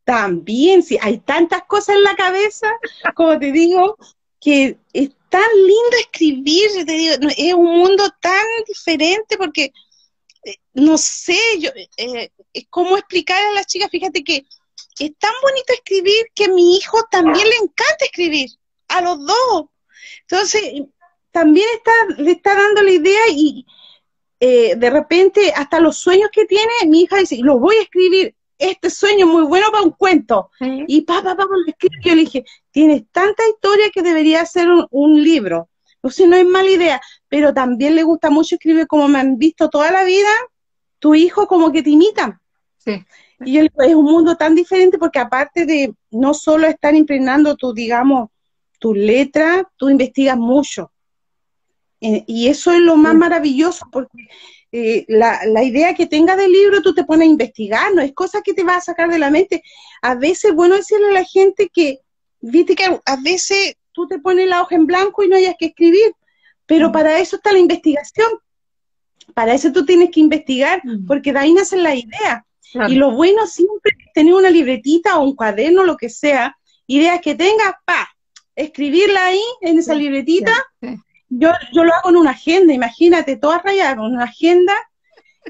[0.05, 2.71] También, sí, hay tantas cosas en la cabeza,
[3.14, 3.97] como te digo,
[4.40, 9.73] que es tan lindo escribir, te digo, es un mundo tan diferente porque,
[10.45, 12.31] eh, no sé, yo, eh,
[12.69, 14.45] cómo explicar a las chicas, fíjate que
[14.99, 18.51] es tan bonito escribir que a mi hijo también le encanta escribir,
[18.88, 19.64] a los dos.
[20.29, 20.62] Entonces,
[21.31, 23.67] también está, le está dando la idea y
[24.38, 28.35] eh, de repente hasta los sueños que tiene, mi hija dice, los voy a escribir
[28.59, 30.51] este sueño muy bueno para un cuento.
[30.61, 31.55] Y papá, papá,
[32.03, 35.69] yo le dije, tienes tanta historia que debería ser un, libro.
[36.01, 39.38] O sea, no es mala idea, pero también le gusta mucho escribir como me han
[39.38, 40.29] visto toda la vida,
[40.99, 42.40] tu hijo como que te imita.
[42.79, 43.05] Sí.
[43.45, 48.31] Y es un mundo tan diferente porque aparte de no solo estar impregnando tu, digamos,
[48.79, 50.93] tu letra, tú investigas mucho.
[52.01, 54.29] Eh, y eso es lo más maravilloso porque
[54.77, 58.13] eh, la, la, idea que tengas del libro, tú te pones a investigar, no es
[58.13, 59.63] cosa que te va a sacar de la mente.
[60.03, 62.01] A veces es bueno decirle a la gente que,
[62.41, 65.67] viste que a veces tú te pones la hoja en blanco y no hayas que
[65.67, 66.17] escribir,
[66.67, 66.93] pero mm.
[66.93, 68.27] para eso está la investigación.
[69.33, 71.07] Para eso tú tienes que investigar, mm.
[71.07, 72.45] porque de ahí nace la idea.
[72.89, 76.59] Y lo bueno siempre es tener una libretita o un cuaderno, lo que sea,
[76.89, 78.09] ideas que tengas, pa,
[78.57, 80.53] escribirla ahí en esa libretita
[81.29, 84.75] yo, yo lo hago en una agenda, imagínate, toda rayada en una agenda.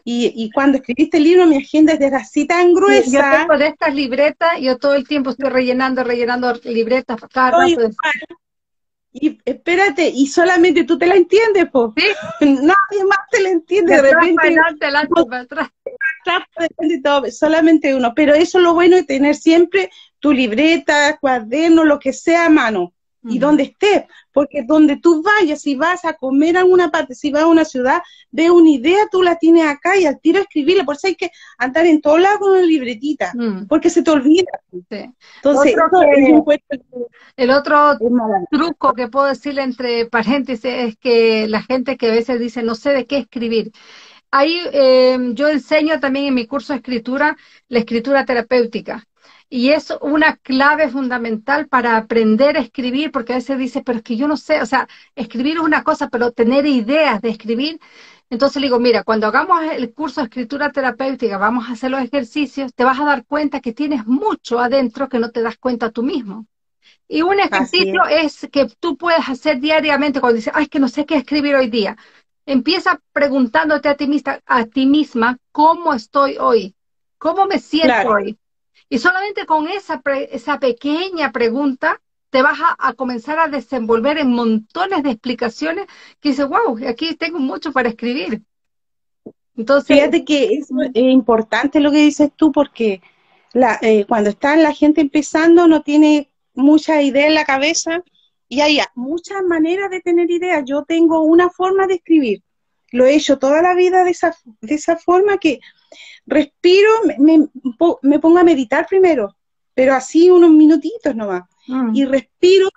[0.04, 3.10] Y, y, cuando escribiste el libro, mi agenda es de así tan gruesa.
[3.10, 7.64] Yo tengo de estas libretas, yo todo el tiempo estoy rellenando, rellenando libretas cada
[9.12, 11.92] Y espérate, y solamente tú te la entiendes, pues.
[11.96, 12.06] ¿Sí?
[12.40, 13.94] Nadie más te la entiende.
[13.94, 14.42] De, repente.
[14.42, 15.68] Adelante, adelante, atrás.
[17.30, 18.14] solamente uno.
[18.16, 22.50] Pero eso es lo bueno de tener siempre tu libreta, cuaderno, lo que sea a
[22.50, 22.93] mano
[23.24, 27.30] y donde estés, porque donde tú vayas, si vas a comer a alguna parte, si
[27.30, 30.84] vas a una ciudad, de una idea, tú la tienes acá y al tiro escribirla,
[30.84, 33.66] por eso hay que andar en todos lados con una libretita, mm.
[33.66, 34.50] porque se te olvida.
[34.72, 35.74] Entonces,
[37.36, 37.98] el otro
[38.50, 42.74] truco que puedo decirle entre paréntesis es que la gente que a veces dice, no
[42.74, 43.72] sé de qué escribir.
[44.30, 47.36] Ahí eh, yo enseño también en mi curso de escritura
[47.68, 49.06] la escritura terapéutica
[49.48, 54.04] y es una clave fundamental para aprender a escribir, porque a veces dice, pero es
[54.04, 57.80] que yo no sé, o sea, escribir es una cosa, pero tener ideas de escribir.
[58.30, 62.00] Entonces le digo, mira, cuando hagamos el curso de escritura terapéutica, vamos a hacer los
[62.02, 65.90] ejercicios, te vas a dar cuenta que tienes mucho adentro que no te das cuenta
[65.90, 66.46] tú mismo.
[67.08, 68.48] Y un ejercicio es.
[68.52, 71.68] que tú puedes hacer diariamente cuando dices, ay, es que no sé qué escribir hoy
[71.68, 71.96] día.
[72.46, 76.74] Empieza preguntándote a ti misma, a ti misma ¿cómo estoy hoy?
[77.18, 78.38] ¿Cómo me siento hoy?
[78.88, 85.04] Y solamente con esa, esa pequeña pregunta te vas a, comenzar a desenvolver en montones
[85.04, 85.86] de explicaciones
[86.20, 88.42] que dices, wow, aquí tengo mucho para escribir.
[89.56, 93.00] Entonces, Fíjate que es, importante lo que dices tú porque
[93.52, 98.02] la, eh, cuando está la gente empezando no tiene mucha idea en la cabeza
[98.48, 100.64] y hay muchas maneras de tener ideas.
[100.66, 102.42] Yo tengo una forma de escribir.
[102.90, 105.60] Lo he hecho toda la vida de esa, de esa forma que
[106.26, 107.48] respiro, me,
[108.02, 109.36] me, pongo a meditar primero,
[109.74, 111.44] pero así unos minutitos nomás.
[111.66, 111.94] Mm.
[111.94, 112.70] Y respiro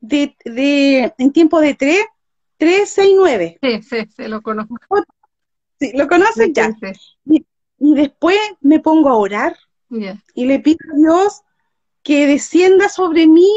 [0.00, 2.04] de, de, en tiempo de 3,
[2.56, 3.58] 3, 6, 9.
[3.62, 4.76] Sí, sí, sí, lo conozco.
[5.78, 6.70] Sí, lo conoces ya.
[7.26, 7.44] Y,
[7.78, 9.56] después me pongo a orar
[10.34, 11.40] y le pido a Dios
[12.02, 13.48] que descienda sobre mí,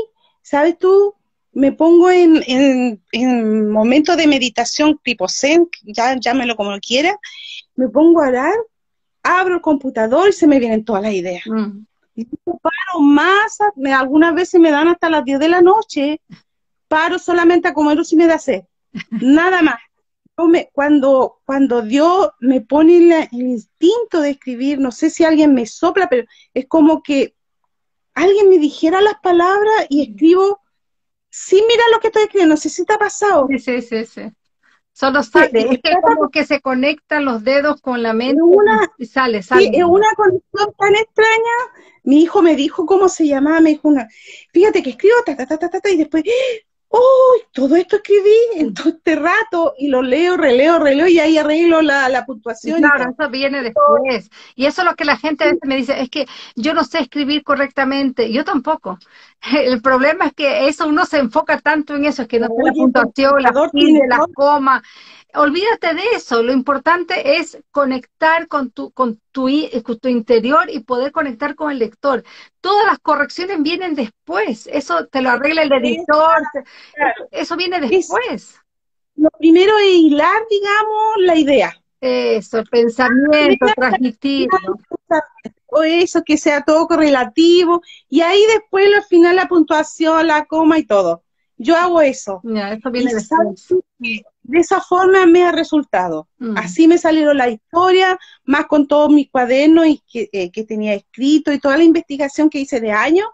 [0.42, 1.14] ¿sabes tú?
[1.52, 7.20] Me pongo en, en, en momentos de meditación tipo zen, ya llámelo como quiera,
[7.76, 8.56] me pongo a orar
[9.24, 11.44] abro el computador y se me vienen todas las ideas.
[11.48, 11.86] Mm.
[12.16, 13.58] Y paro más,
[13.96, 16.22] algunas veces me dan hasta las 10 de la noche,
[16.88, 18.64] paro solamente a comer si me da sed,
[19.10, 19.80] nada más.
[20.74, 26.08] cuando, cuando Dios me pone el instinto de escribir, no sé si alguien me sopla,
[26.08, 27.36] pero es como que
[28.14, 30.62] alguien me dijera las palabras y escribo,
[31.32, 33.48] sí, mira lo que estoy escribiendo, no sé si te ha pasado.
[33.50, 34.22] Sí, sí, sí, sí.
[34.94, 38.40] Solo sale, es que como que se conectan los dedos con la mente
[39.00, 39.72] y sale, sale.
[39.74, 41.84] es una conexión tan extraña.
[42.04, 44.08] Mi hijo me dijo cómo se llamaba, me dijo una,
[44.52, 46.24] fíjate que escribo ta, ta, ta, ta, ta, y después,
[46.94, 47.38] ¡oh!
[47.52, 51.82] Todo esto escribí en todo este rato y lo leo, releo, releo y ahí arreglo
[51.82, 52.80] la, la puntuación.
[52.80, 54.30] Claro, eso viene después.
[54.56, 56.84] Y eso es lo que la gente a veces me dice, es que yo no
[56.84, 58.32] sé escribir correctamente.
[58.32, 59.00] Yo tampoco.
[59.54, 62.66] El problema es que eso uno se enfoca tanto en eso, es que no tiene
[62.66, 64.84] la puntuación, la tilde, la coma
[65.36, 69.50] olvídate de eso, lo importante es conectar con tu, con tu,
[69.84, 72.24] con tu interior y poder conectar con el lector.
[72.62, 76.42] Todas las correcciones vienen después, eso te lo arregla el editor,
[77.32, 78.56] eso viene después.
[79.16, 81.74] Lo primero es hilar, digamos, la idea.
[82.02, 84.78] Eso, el pensamiento, transmitirlo.
[85.68, 90.78] O eso, que sea todo correlativo, y ahí después al final la puntuación, la coma
[90.78, 91.24] y todo.
[91.58, 92.42] Yo hago eso.
[92.44, 93.74] Ya, eso viene después
[94.44, 96.28] de esa forma me ha resultado.
[96.38, 96.58] Mm.
[96.58, 101.52] Así me salieron la historia, más con todos mis cuadernos y eh, que, tenía escrito
[101.52, 103.28] y toda la investigación que hice de años.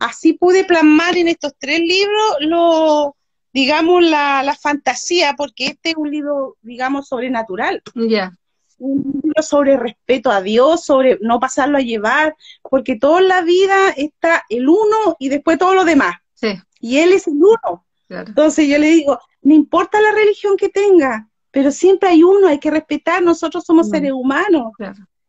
[0.00, 3.14] Así pude plasmar en estos tres libros lo,
[3.52, 7.82] digamos, la, la fantasía, porque este es un libro, digamos, sobrenatural.
[7.94, 8.32] Ya.
[8.78, 13.90] Un libro sobre respeto a Dios, sobre no pasarlo a llevar, porque toda la vida
[13.96, 16.16] está el uno y después todo lo demás.
[16.34, 16.58] Sí.
[16.80, 17.84] Y Él es el uno.
[18.08, 22.58] Entonces yo le digo, no importa la religión que tenga, pero siempre hay uno, hay
[22.58, 24.72] que respetar, nosotros somos seres humanos.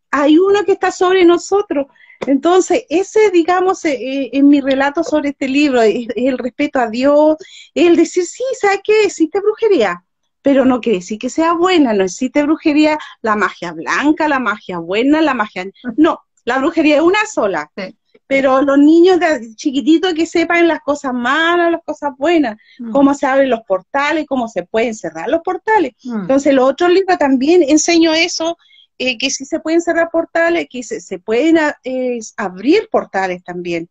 [0.10, 1.88] Hay uno que está sobre nosotros.
[2.26, 6.90] Entonces, ese, digamos, eh, eh, en mi relato sobre este libro, es, el respeto a
[6.90, 7.36] Dios,
[7.74, 9.04] el decir, sí, ¿sabes qué?
[9.04, 10.04] Existe brujería,
[10.42, 14.80] pero no quiere decir que sea buena, no existe brujería, la magia blanca, la magia
[14.80, 15.70] buena, la magia...
[15.98, 17.70] No, la brujería es una sola.
[17.76, 17.96] Sí
[18.28, 22.92] pero los niños de chiquititos que sepan las cosas malas, las cosas buenas, mm.
[22.92, 25.94] cómo se abren los portales, cómo se pueden cerrar los portales.
[26.04, 26.22] Mm.
[26.22, 28.58] Entonces, los otros libros también enseño eso,
[28.98, 33.90] eh, que sí se pueden cerrar portales, que se, pueden eh, abrir portales también,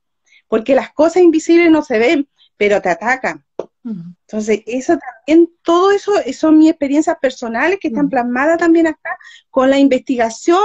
[0.48, 3.44] porque las cosas invisibles no se ven, pero te atacan.
[3.84, 4.14] Mm.
[4.26, 9.16] Entonces, eso también, todo eso son mis experiencias personales que están plasmadas también acá
[9.50, 10.58] con la investigación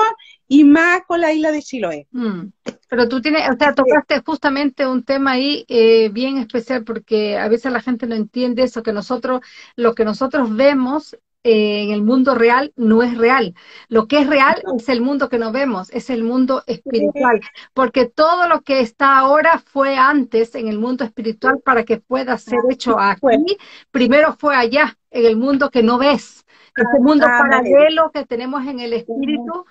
[0.49, 2.07] y más con la isla de Chiloé.
[2.11, 2.47] Mm.
[2.89, 7.47] Pero tú tienes, o sea, tocaste justamente un tema ahí eh, bien especial porque a
[7.47, 9.41] veces la gente no entiende eso, que nosotros,
[9.75, 13.53] lo que nosotros vemos eh, en el mundo real no es real.
[13.89, 17.41] Lo que es real es el mundo que no vemos, es el mundo espiritual,
[17.75, 22.39] porque todo lo que está ahora fue antes en el mundo espiritual para que pueda
[22.39, 23.55] ser hecho aquí,
[23.91, 26.43] primero fue allá, en el mundo que no ves,
[26.75, 29.65] ese mundo paralelo que tenemos en el espíritu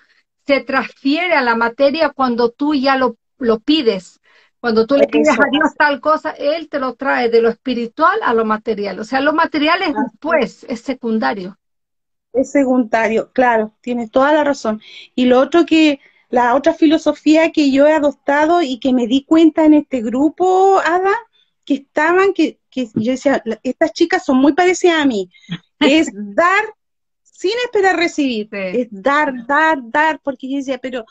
[0.49, 4.19] se transfiere a la materia cuando tú ya lo, lo pides.
[4.59, 8.17] Cuando tú le pides a Dios tal cosa, Él te lo trae de lo espiritual
[8.23, 8.99] a lo material.
[8.99, 11.59] O sea, lo material es después, es secundario.
[12.33, 14.81] Es secundario, claro, tienes toda la razón.
[15.13, 19.25] Y lo otro que, la otra filosofía que yo he adoptado y que me di
[19.25, 21.13] cuenta en este grupo, Ada,
[21.63, 25.29] que estaban, que, que yo decía, estas chicas son muy parecidas a mí,
[25.79, 26.63] es dar
[27.39, 31.05] sin esperar recibir, es dar, dar, dar, porque yo decía, pero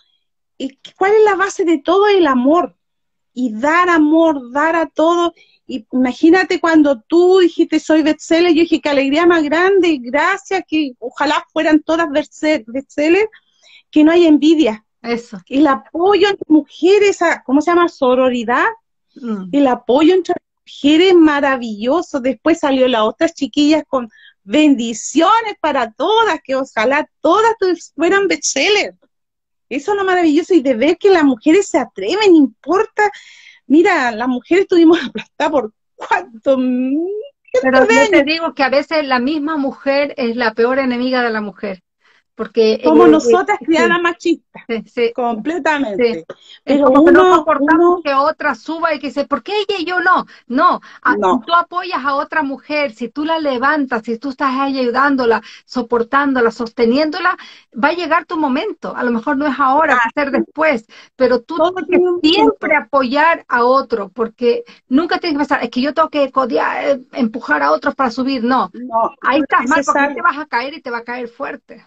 [0.95, 2.07] ¿cuál es la base de todo?
[2.07, 2.77] El amor.
[3.33, 5.33] Y dar amor, dar a todo.
[5.67, 10.93] Y imagínate cuando tú dijiste soy bestseller, yo dije qué alegría más grande, gracias, que
[10.99, 13.31] ojalá fueran todas bestseller,
[13.91, 14.85] que no haya envidia.
[15.01, 15.41] Eso.
[15.47, 17.89] El apoyo entre mujeres, ¿cómo se llama?
[17.89, 18.67] Sororidad.
[19.15, 19.45] Mm.
[19.51, 22.21] El apoyo entre mujeres maravilloso.
[22.21, 24.11] Después salió las otras chiquillas con
[24.49, 27.55] bendiciones para todas, que ojalá todas
[27.95, 28.97] fueran bestsellers.
[29.69, 33.11] Eso es lo maravilloso y de ver que las mujeres se atreven, importa.
[33.67, 36.57] Mira, las mujeres tuvimos aplastadas por cuánto.
[37.63, 41.31] Pero yo te digo que a veces la misma mujer es la peor enemiga de
[41.31, 41.83] la mujer.
[42.39, 44.63] Porque, como nosotras criadas machistas,
[45.13, 46.25] completamente.
[46.63, 49.99] Pero uno, no soportamos que otra suba y que dice, ¿por qué ella y yo
[49.99, 50.25] no?
[50.47, 55.43] No, Si tú apoyas a otra mujer, si tú la levantas, si tú estás ayudándola,
[55.65, 57.37] soportándola, sosteniéndola,
[57.73, 58.95] va a llegar tu momento.
[58.95, 60.87] A lo mejor no es ahora, va a ser después,
[61.17, 65.81] pero tú tienes que siempre apoyar a otro, porque nunca tienes que pensar, es que
[65.81, 68.45] yo tengo que eh, empujar a otros para subir.
[68.45, 71.29] No, no ahí estás mal porque te vas a caer y te va a caer
[71.29, 71.85] fuerte.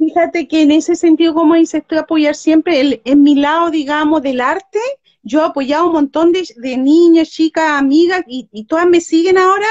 [0.00, 4.40] Fíjate que en ese sentido, como dices tú, apoyar siempre en mi lado, digamos, del
[4.40, 4.78] arte,
[5.22, 9.66] yo he apoyado un montón de, de niñas, chicas, amigas, y, todas me siguen ahora,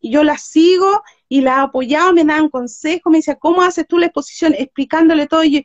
[0.00, 3.88] y yo las sigo, y las he apoyado, me dan consejos, me decía, ¿cómo haces
[3.88, 4.54] tú la exposición?
[4.56, 5.60] Explicándole todo, y yo,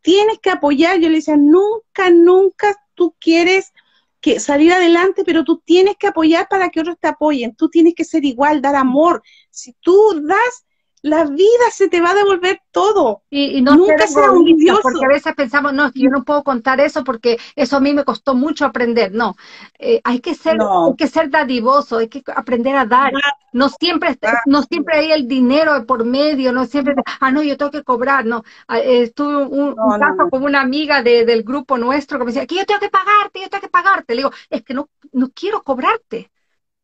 [0.00, 3.72] tienes que apoyar, yo le decía, nunca, nunca tú quieres
[4.20, 7.94] que salir adelante, pero tú tienes que apoyar para que otros te apoyen, tú tienes
[7.94, 9.22] que ser igual, dar amor.
[9.50, 10.66] Si tú das,
[11.02, 13.22] la vida se te va a devolver todo.
[13.28, 14.44] Y, no Nunca sea un
[14.82, 17.80] Porque a veces pensamos, no, es que yo no puedo contar eso porque eso a
[17.80, 19.12] mí me costó mucho aprender.
[19.12, 19.36] No,
[19.78, 23.12] eh, hay que ser, hay que ser dadivoso, hay que aprender a dar.
[23.52, 27.72] No siempre, no siempre hay el dinero por medio, no siempre, ah, no, yo tengo
[27.72, 28.44] que cobrar, no.
[28.68, 32.54] Ah, eh, estuve un, caso con una amiga del grupo nuestro que me decía, que
[32.54, 34.14] yo tengo que pagarte, yo tengo que pagarte.
[34.14, 36.30] Le digo, es que no, no quiero cobrarte.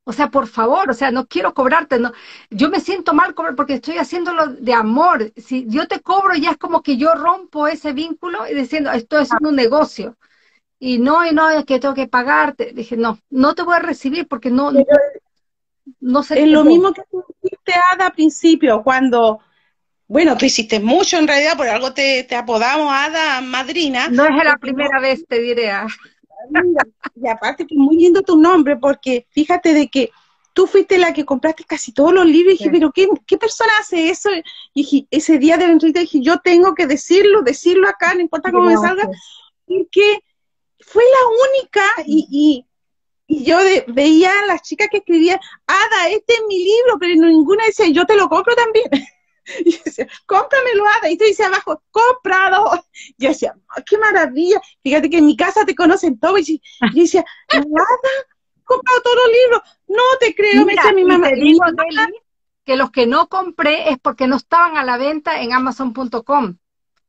[0.08, 2.12] O sea, por favor, o sea, no quiero cobrarte, no.
[2.48, 5.34] Yo me siento mal cobrar porque estoy haciéndolo de amor.
[5.36, 9.18] Si yo te cobro ya es como que yo rompo ese vínculo y diciendo, esto
[9.18, 10.16] es un negocio.
[10.78, 12.72] Y no, y no, es que tengo que pagarte.
[12.72, 14.72] Dije, no, no te voy a recibir porque no,
[16.00, 16.42] no, sé.
[16.42, 19.40] Es lo mismo que tú hiciste, Ada, al principio, cuando,
[20.06, 24.08] bueno, tú hiciste mucho en realidad, por algo te, te apodamos Ada Madrina.
[24.08, 25.70] No es la primera vez, te diré.
[27.14, 30.10] Y aparte que muy lindo tu nombre, porque fíjate de que
[30.52, 33.70] tú fuiste la que compraste casi todos los libros, y dije, pero ¿qué, ¿qué, persona
[33.80, 34.30] hace eso?
[34.74, 38.20] Y dije, ese día de la entrevista dije, yo tengo que decirlo, decirlo acá, no
[38.20, 39.08] importa cómo me salga,
[39.66, 40.20] porque
[40.80, 42.64] fue la única, y,
[43.28, 43.58] y, yo
[43.88, 48.06] veía a las chicas que escribían, Ada, este es mi libro, pero ninguna decía, yo
[48.06, 48.86] te lo compro también.
[49.64, 51.10] Y yo decía, cómpramelo, Ada.
[51.10, 52.84] Y tú dice abajo, comprado.
[53.16, 53.54] Y yo decía,
[53.86, 54.60] qué maravilla.
[54.82, 56.38] Fíjate que en mi casa te conocen todo.
[56.38, 57.62] Y yo decía, Ada,
[58.64, 59.62] comprado todos los libros.
[59.88, 61.28] No te creo, me dice mi mamá.
[62.64, 66.58] que los que no compré es porque no estaban a la venta en Amazon.com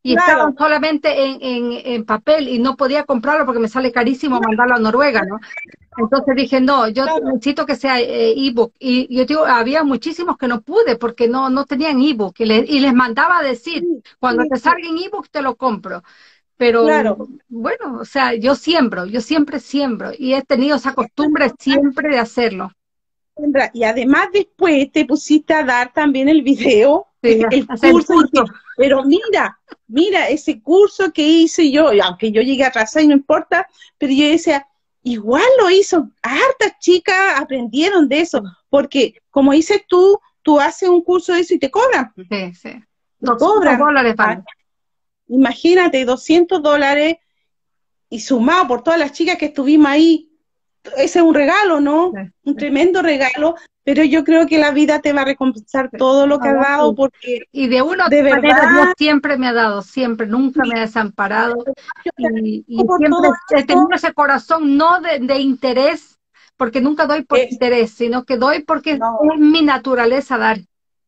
[0.01, 4.75] y estaban solamente en, en, papel y no podía comprarlo porque me sale carísimo mandarlo
[4.75, 5.39] a Noruega, ¿no?
[5.99, 8.73] Entonces dije, no, yo necesito que sea eh, ebook.
[8.79, 12.35] Y yo digo, había muchísimos que no pude porque no, no tenían ebook.
[12.39, 13.83] Y, y les mandaba a decir,
[14.19, 16.03] cuando te salga en ebook te lo compro.
[16.57, 16.85] Pero
[17.47, 22.19] bueno, o sea, yo siembro, yo siempre siembro y he tenido esa costumbre siempre de
[22.19, 22.71] hacerlo.
[23.73, 28.43] Y además después te pusiste a dar también el video, el, curso,
[28.75, 33.65] pero mira, mira, ese curso que hice yo, aunque yo llegué atrasada y no importa,
[33.97, 34.67] pero yo decía,
[35.03, 41.03] igual lo hizo, hartas chicas aprendieron de eso, porque como dices tú, tú haces un
[41.03, 42.13] curso de eso y te cobran.
[42.15, 42.83] Sí, sí.
[43.19, 44.43] 200 dólares para.
[45.27, 47.17] Imagínate, 200 dólares
[48.09, 50.31] y sumado por todas las chicas que estuvimos ahí,
[50.97, 52.11] ese es un regalo, ¿no?
[52.43, 53.55] un tremendo regalo,
[53.89, 56.93] pero yo creo que la vida te va a recompensar todo lo que ha dado
[56.93, 60.81] porque y de una de verdad Dios siempre me ha dado siempre nunca me ha
[60.81, 61.55] desamparado
[62.05, 63.09] y, siempre
[63.57, 66.19] he tenido ese corazón no de, interés
[66.55, 70.59] porque nunca doy por interés sino que doy porque es mi naturaleza dar.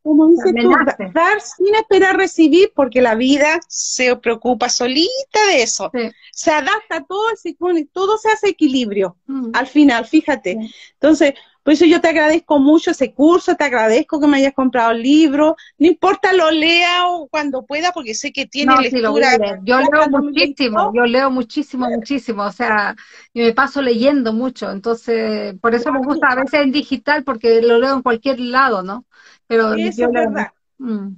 [0.04, 0.72] Como dice tú,
[1.14, 5.92] dar sin esperar recibir, porque la vida se preocupa solita de eso.
[6.32, 9.52] Se adapta todo, se pone, todo se hace equilibrio mm.
[9.54, 10.58] al final, fíjate.
[10.94, 14.92] Entonces, por eso yo te agradezco mucho ese curso, te agradezco que me hayas comprado
[14.92, 19.38] el libro, no importa lo lea o cuando pueda, porque sé que tiene lectura.
[19.64, 22.96] yo leo muchísimo, yo leo muchísimo, muchísimo, o sea,
[23.34, 27.62] y me paso leyendo mucho, entonces, por eso me gusta a veces en digital, porque
[27.62, 29.06] lo leo en cualquier lado, ¿no?
[29.46, 30.52] Pero eso es verdad.
[30.80, 31.10] Mm.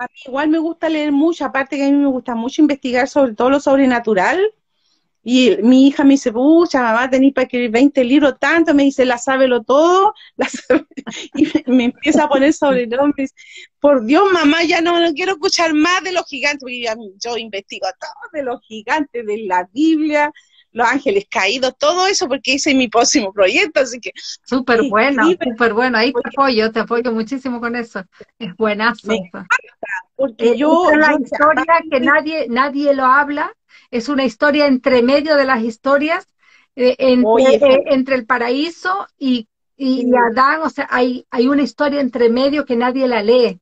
[0.00, 3.08] A mí igual me gusta leer mucho, aparte que a mí me gusta mucho investigar
[3.08, 4.40] sobre todo lo sobrenatural,
[5.22, 9.04] Y mi hija me dice, pucha, mamá, tenéis para escribir 20 libros tanto, me dice,
[9.04, 10.48] la sábelo todo, la
[11.34, 13.34] y me, empieza a poner sobrenombres.
[13.80, 16.84] Por Dios, mamá, ya no, quiero escuchar más de los gigantes, porque
[17.22, 20.32] yo investigo todo de los gigantes, de la Biblia,
[20.72, 24.12] los ángeles caídos, todo eso, porque ese es mi próximo proyecto, así que...
[24.44, 28.04] Súper bueno, súper bueno, ahí te apoyo, te apoyo muchísimo con eso,
[28.38, 29.08] es buenazo.
[30.18, 30.90] Porque eh, yo...
[30.90, 33.54] Es la historia que nadie, nadie lo habla,
[33.92, 36.26] es una historia entre medio de las historias,
[36.74, 37.22] eh, eh,
[37.86, 42.74] entre, el paraíso y, y, Adán, o sea, hay, hay una historia entre medio que
[42.74, 43.60] nadie la lee.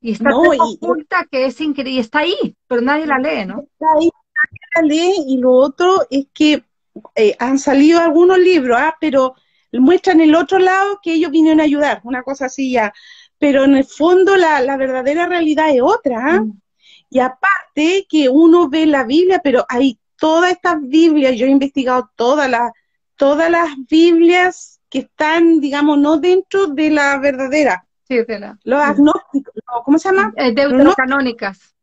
[0.00, 3.60] Y está no, oculta que es increíble, está ahí, pero nadie la lee, ¿no?
[3.62, 6.64] Está ahí, y lo otro es que
[7.14, 8.96] eh, han salido algunos libros, ¿ah?
[9.00, 9.36] pero
[9.72, 12.92] muestran el otro lado que ellos vinieron a ayudar, una cosa así ya.
[13.44, 16.16] Pero en el fondo la, verdadera realidad es otra.
[16.18, 16.40] ¿ah?
[16.40, 16.58] Mm.
[17.10, 22.08] Y aparte que uno ve la Biblia, pero hay todas estas Biblias, yo he investigado
[22.16, 22.72] todas las,
[23.16, 27.86] todas las Biblias que están, digamos, no dentro de la verdadera.
[28.08, 28.58] Sí, de la.
[28.64, 29.52] Los agnósticos,
[29.84, 30.32] ¿cómo se llama?
[30.36, 31.74] Eh, deuterocanónicas.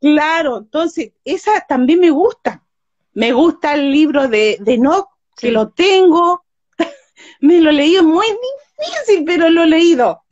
[0.00, 2.64] Claro, entonces, esa también me gusta.
[3.12, 6.44] Me gusta el libro de, de Enoch, que lo tengo.
[7.40, 8.26] me lo leído muy
[8.80, 10.22] difícil, pero lo he leído.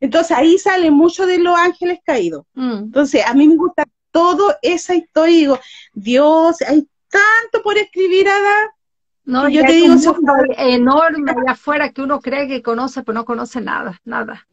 [0.00, 2.44] Entonces, ahí sale mucho de los ángeles caídos.
[2.54, 2.78] Mm.
[2.84, 5.36] Entonces, a mí me gusta todo esa historia.
[5.36, 5.60] Digo,
[5.92, 8.74] Dios, hay tanto por escribir, Ada.
[9.24, 13.24] No, yo te digo, un enorme allá afuera que uno cree que conoce, pero no
[13.24, 14.46] conoce nada, nada.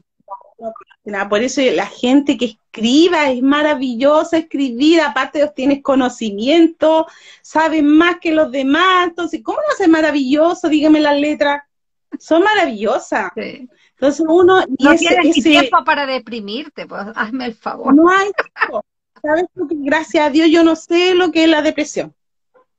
[1.30, 7.08] Por eso la gente que escriba es maravillosa escribir, aparte tienes conocimiento,
[7.42, 10.68] sabes más que los demás, entonces, ¿cómo no es maravilloso?
[10.68, 11.64] Dígame las letras,
[12.20, 13.32] son maravillosas.
[13.36, 14.64] Entonces uno...
[14.80, 17.96] no tienes tiempo para deprimirte, pues hazme el favor.
[17.96, 18.84] No hay tiempo.
[19.22, 19.46] ¿Sabes?
[19.56, 22.14] gracias a Dios yo no sé lo que es la depresión,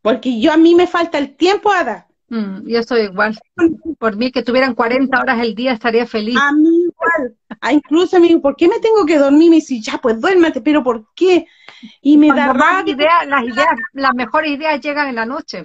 [0.02, 2.08] porque yo a mí me falta el tiempo a dar.
[2.28, 3.38] Mm, yo soy igual.
[3.98, 6.36] Por mí que tuvieran 40 horas al día estaría feliz.
[6.40, 7.36] A mí igual.
[7.60, 9.50] A incluso me digo, ¿por qué me tengo que dormir?
[9.50, 11.46] Me dice, ya, pues duérmate, pero ¿por qué?
[12.02, 12.96] Y me da rabia.
[13.26, 15.64] las ideas, las mejores ideas llegan en la noche.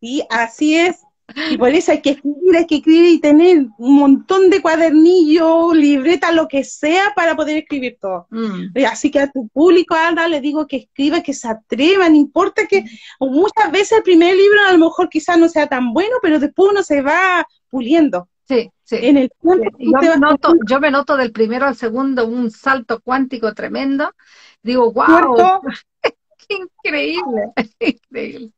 [0.00, 1.05] Y así es.
[1.50, 5.76] Y por eso hay que escribir, hay que escribir y tener un montón de cuadernillos,
[5.76, 8.26] libreta, lo que sea para poder escribir todo.
[8.30, 8.72] Mm.
[8.90, 12.66] Así que a tu público, ahora le digo que escriba, que se atreva, no importa
[12.66, 12.84] que
[13.20, 16.70] muchas veces el primer libro a lo mejor quizás no sea tan bueno, pero después
[16.70, 18.28] uno se va puliendo.
[18.48, 18.96] Sí, sí.
[19.02, 23.52] En el yo, me noto, yo me noto del primero al segundo un salto cuántico
[23.52, 24.14] tremendo.
[24.62, 25.60] Digo, wow,
[26.48, 28.52] qué increíble, increíble.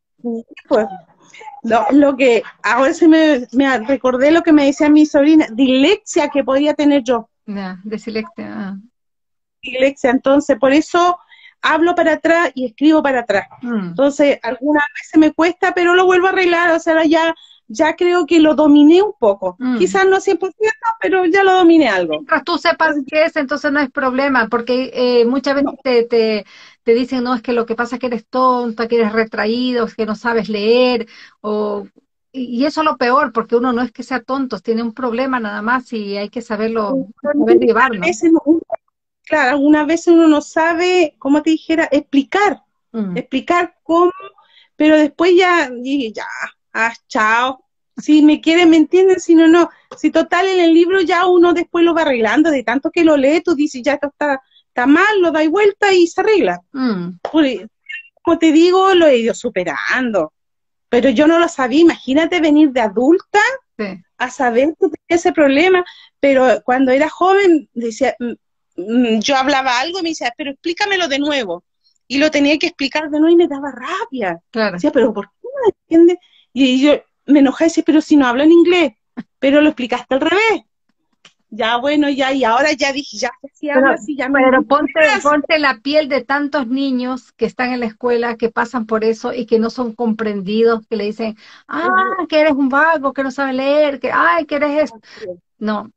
[0.68, 0.86] Pues,
[1.90, 6.44] lo, que ahora se me, me, recordé lo que me decía mi sobrina, dilexia que
[6.44, 7.28] podía tener yo.
[7.46, 8.46] Yeah, dislexia.
[8.48, 8.76] Ah.
[9.62, 11.18] Dilexia, entonces por eso
[11.62, 13.48] hablo para atrás y escribo para atrás.
[13.62, 13.88] Mm.
[13.88, 17.34] Entonces, algunas veces me cuesta, pero lo vuelvo a arreglar, o sea, ya
[17.68, 19.56] ya creo que lo dominé un poco.
[19.58, 19.78] Mm.
[19.78, 20.54] Quizás no 100%,
[21.00, 22.12] pero ya lo dominé algo.
[22.12, 26.46] Mientras tú sepas qué es, entonces no es problema, porque eh, muchas veces te, te,
[26.82, 29.86] te, dicen, no, es que lo que pasa es que eres tonta, que eres retraído,
[29.86, 31.06] que no sabes leer,
[31.40, 31.86] o...
[32.30, 35.40] Y eso es lo peor, porque uno no es que sea tonto, tiene un problema
[35.40, 38.02] nada más y hay que saberlo, saber llevarlo.
[39.24, 42.62] Claro, algunas veces uno no sabe, como te dijera, explicar,
[42.92, 43.16] mm.
[43.16, 44.12] explicar cómo,
[44.76, 45.70] pero después ya,
[46.14, 46.26] ya,
[46.78, 47.64] ah, chao.
[47.96, 49.68] Si me quieren, me entienden, si no, no.
[49.96, 53.16] Si total en el libro ya uno después lo va arreglando, de tanto que lo
[53.16, 56.60] lee, tú dices, ya esto está, está mal, lo dais vuelta y se arregla.
[56.72, 57.18] Mm.
[58.22, 60.32] Como te digo, lo he ido superando.
[60.88, 63.40] Pero yo no lo sabía, imagínate venir de adulta
[64.16, 65.84] a saber que tenía ese problema.
[66.20, 68.32] Pero cuando era joven, decía, mm,
[68.76, 71.64] mm, yo hablaba algo y me decía, pero explícamelo de nuevo.
[72.06, 74.40] Y lo tenía que explicar de nuevo y me daba rabia.
[74.50, 74.74] Claro.
[74.74, 76.18] Decía, pero ¿por qué no entiende?
[76.52, 76.92] Y yo
[77.26, 78.92] me enojé y decía, pero si no hablo en inglés,
[79.38, 80.64] pero lo explicaste al revés.
[81.50, 85.00] Ya, bueno, ya, y ahora ya dije, ya, si habla así, ya me Pero ponte,
[85.22, 89.32] ponte la piel de tantos niños que están en la escuela, que pasan por eso
[89.32, 91.36] y que no son comprendidos, que le dicen,
[91.66, 91.88] ah,
[92.28, 95.00] que eres un vago, que no sabe leer, que, ay, que eres esto.
[95.58, 95.90] No.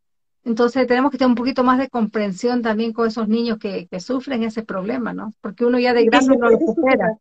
[0.45, 3.99] Entonces tenemos que tener un poquito más de comprensión también con esos niños que, que
[3.99, 5.33] sufren ese problema, ¿no?
[5.41, 7.17] Porque uno ya de grande no lo supera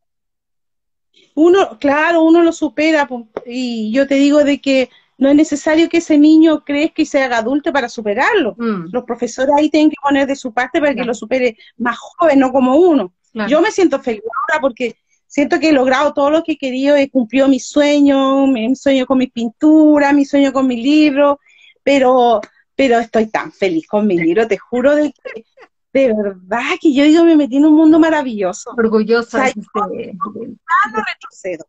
[1.34, 3.08] uno, claro, uno lo supera
[3.46, 7.22] y yo te digo de que no es necesario que ese niño crezca y se
[7.22, 8.54] haga adulto para superarlo.
[8.56, 8.88] Mm.
[8.90, 12.38] Los profesores ahí tienen que poner de su parte para que lo supere más joven,
[12.38, 13.12] no como uno.
[13.46, 14.96] Yo me siento feliz ahora porque
[15.26, 19.06] siento que he logrado todo lo que he querido, he cumplido mi sueño, mi sueño
[19.06, 21.38] con mis pinturas, mi sueño con mi libro,
[21.84, 22.40] pero,
[22.74, 25.44] pero estoy tan feliz con mi libro, te juro de que
[25.93, 28.70] de verdad que yo digo, me metí en un mundo maravilloso.
[28.76, 29.38] Orgullosa.
[29.38, 29.53] O sea,
[29.88, 31.66] de- de- No retrocedo.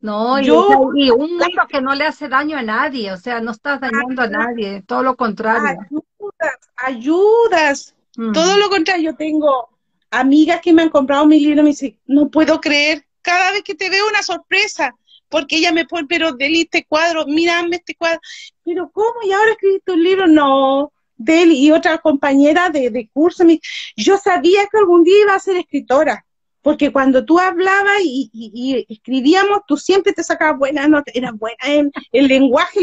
[0.00, 3.50] No, Yo- y un mundo que no le hace daño a nadie, o sea, no
[3.50, 5.78] estás dañando a nadie, todo lo contrario.
[5.90, 7.94] Ayudas, ayudas.
[8.16, 8.32] Mm.
[8.32, 9.68] Todo lo contrario, yo tengo
[10.10, 13.62] amigas que me han comprado mi libro y me dicen, no puedo creer, cada vez
[13.62, 14.94] que te veo una sorpresa,
[15.28, 18.20] porque ella me pone, pero Deli, este cuadro, mírame este cuadro,
[18.64, 19.14] pero ¿cómo?
[19.22, 20.26] ¿Y ahora escribiste un libro?
[20.26, 20.92] No,
[21.22, 23.60] Deli, y otra compañera de, de curso, me,
[23.96, 26.24] yo sabía que algún día iba a ser escritora,
[26.62, 31.32] porque cuando tú hablabas y, y- y escribíamos, tú siempre te sacabas buenas notas, eras
[31.38, 32.80] buena en el lenguaje,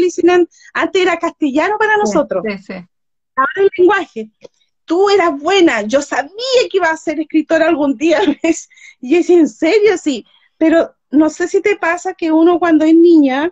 [0.74, 2.74] antes era castellano para Sí, nosotros sí, sí.
[3.36, 4.30] ahora el lenguaje.
[4.84, 6.32] Tú eras buena, yo sabía
[6.70, 8.68] que iba a ser escritora algún día, ¿ves?
[9.00, 10.24] Y es en serio, sí.
[10.56, 13.50] Pero no sé si te pasa que uno cuando es niña,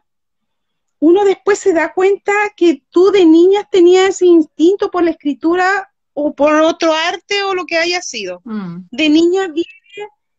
[0.98, 5.92] uno después se da cuenta que tú de niña tenías ese instinto por la escritura
[6.14, 8.40] o por otro arte o lo que haya sido.
[8.44, 9.68] Mm, De niña viene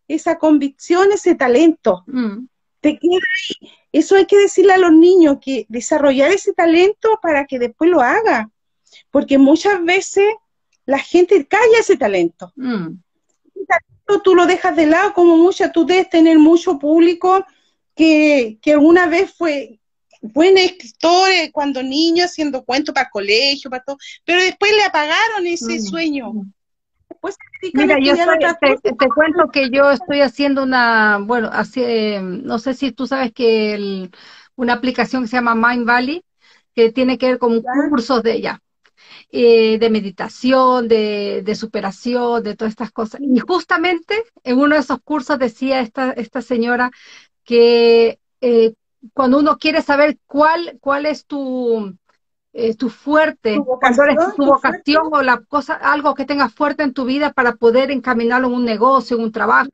[0.07, 2.47] esa convicción, ese talento mm.
[2.81, 3.71] te queda ahí.
[3.91, 8.01] Eso hay que decirle a los niños, que desarrollar ese talento para que después lo
[8.01, 8.49] haga.
[9.11, 10.25] Porque muchas veces
[10.85, 12.51] la gente calla ese talento.
[12.55, 12.99] Mm,
[14.23, 17.45] Tú lo dejas de lado, como mucha, tú debes tener mucho público
[17.93, 19.81] que, que alguna vez fue
[20.21, 25.45] buen escritor eh, cuando niño haciendo cuentos para colegio, para todo, pero después le apagaron
[25.47, 25.87] ese Mm.
[25.87, 26.31] sueño.
[26.33, 26.51] mm.
[27.09, 28.81] Después se Mira, a yo otra te, cosa.
[28.97, 33.31] te cuento que yo estoy haciendo una, bueno, así, eh, no sé si tú sabes
[33.33, 34.11] que el-
[34.55, 36.23] una aplicación que se llama Mind Valley,
[36.73, 37.71] que tiene que ver con Ya.
[37.89, 38.61] cursos de ella,
[39.31, 43.21] eh, de meditación, de, de superación, de todas estas cosas.
[43.23, 46.91] Y justamente en uno de esos cursos decía esta, esta señora
[47.43, 48.73] que eh,
[49.13, 51.97] cuando uno quiere saber cuál, cuál es tu,
[52.53, 53.67] eh, tu fuerte,
[54.33, 58.47] Tu vocación o la cosa, algo que tengas fuerte en tu vida para poder encaminarlo
[58.47, 59.69] en un negocio, en un trabajo,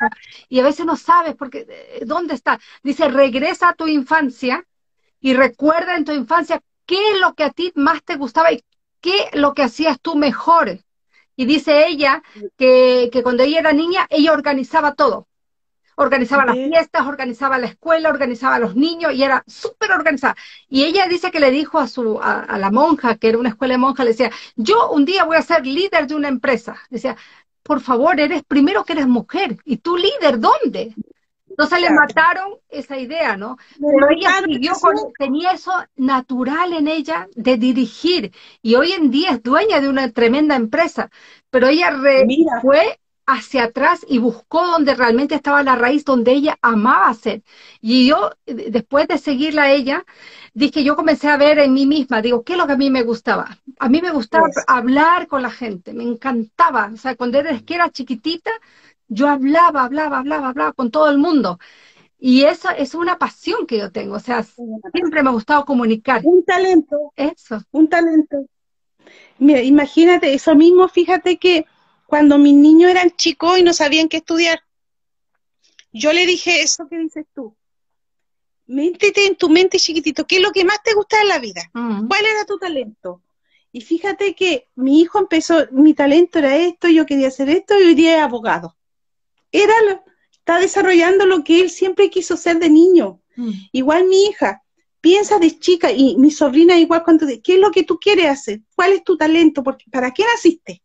[0.49, 2.59] y a veces no sabes porque eh, dónde está.
[2.83, 4.65] Dice, regresa a tu infancia
[5.19, 8.63] y recuerda en tu infancia qué es lo que a ti más te gustaba y
[9.01, 10.79] qué es lo que hacías tú mejor.
[11.35, 12.21] Y dice ella
[12.57, 15.27] que, que cuando ella era niña, ella organizaba todo.
[15.95, 20.35] Organizaba las fiestas, organizaba la escuela, organizaba a los niños y era súper organizada.
[20.69, 23.49] Y ella dice que le dijo a, su, a, a la monja, que era una
[23.49, 26.77] escuela de monjas, le decía, yo un día voy a ser líder de una empresa.
[26.89, 27.15] Decía,
[27.63, 29.57] por favor, eres primero que eres mujer.
[29.65, 30.97] ¿Y tú líder dónde?
[31.49, 31.91] Entonces le Claro.
[31.91, 33.57] mataron esa idea, ¿no?
[33.75, 39.11] Me Pero ella siguió con, tenía eso natural en ella de dirigir y hoy en
[39.11, 41.11] día es dueña de una tremenda empresa,
[41.51, 46.57] pero ella re- fue hacia atrás y buscó donde realmente estaba la raíz, donde ella
[46.61, 47.43] amaba ser.
[47.81, 50.05] Y yo, eh, después de seguirla a ella,
[50.53, 52.89] dije, yo comencé a ver en mí misma, digo, ¿qué es lo que a mí
[52.89, 53.57] me gustaba?
[53.79, 56.91] A mí me gustaba hablar con la gente, me encantaba.
[56.93, 58.51] O sea, cuando era, que era chiquitita,
[59.07, 61.59] yo hablaba, hablaba, hablaba, hablaba con todo el mundo.
[62.19, 66.21] Y esa es una pasión que yo tengo, o sea, siempre me ha gustado comunicar.
[66.23, 67.11] Un talento.
[67.15, 67.61] Eso.
[67.71, 68.45] un talento.
[69.39, 71.65] Mira, imagínate, eso mismo, fíjate que
[72.13, 74.59] cuando mis niños eran chicos y no sabían qué estudiar,
[75.91, 77.55] yo le dije eso que dices tú.
[78.67, 81.71] Méntete en tu mente chiquitito, ¿qué es lo que más te gusta en la vida?
[81.73, 82.05] Mm.
[82.07, 83.23] ¿Cuál era tu talento?
[83.71, 87.83] Y fíjate que mi hijo empezó, mi talento era esto, yo quería hacer esto y
[87.83, 88.77] hoy día es abogado.
[89.51, 90.03] Era, lo-
[90.33, 93.21] está desarrollando lo que él siempre quiso ser de niño.
[93.37, 93.51] Mm.
[93.71, 94.61] Igual mi hija,
[95.01, 98.27] piensa de chica y mi sobrina igual cuando de, ¿qué es lo que tú quieres
[98.27, 98.59] hacer?
[98.75, 99.63] ¿Cuál es tu talento?
[99.63, 100.83] Porque, ¿Para qué naciste?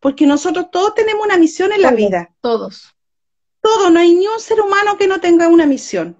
[0.00, 1.98] Porque nosotros todos tenemos una misión en la Todos.
[1.98, 2.30] vida.
[2.40, 2.94] Todos.
[3.62, 6.16] Todo, no hay ni un ser humano que no tenga una misión.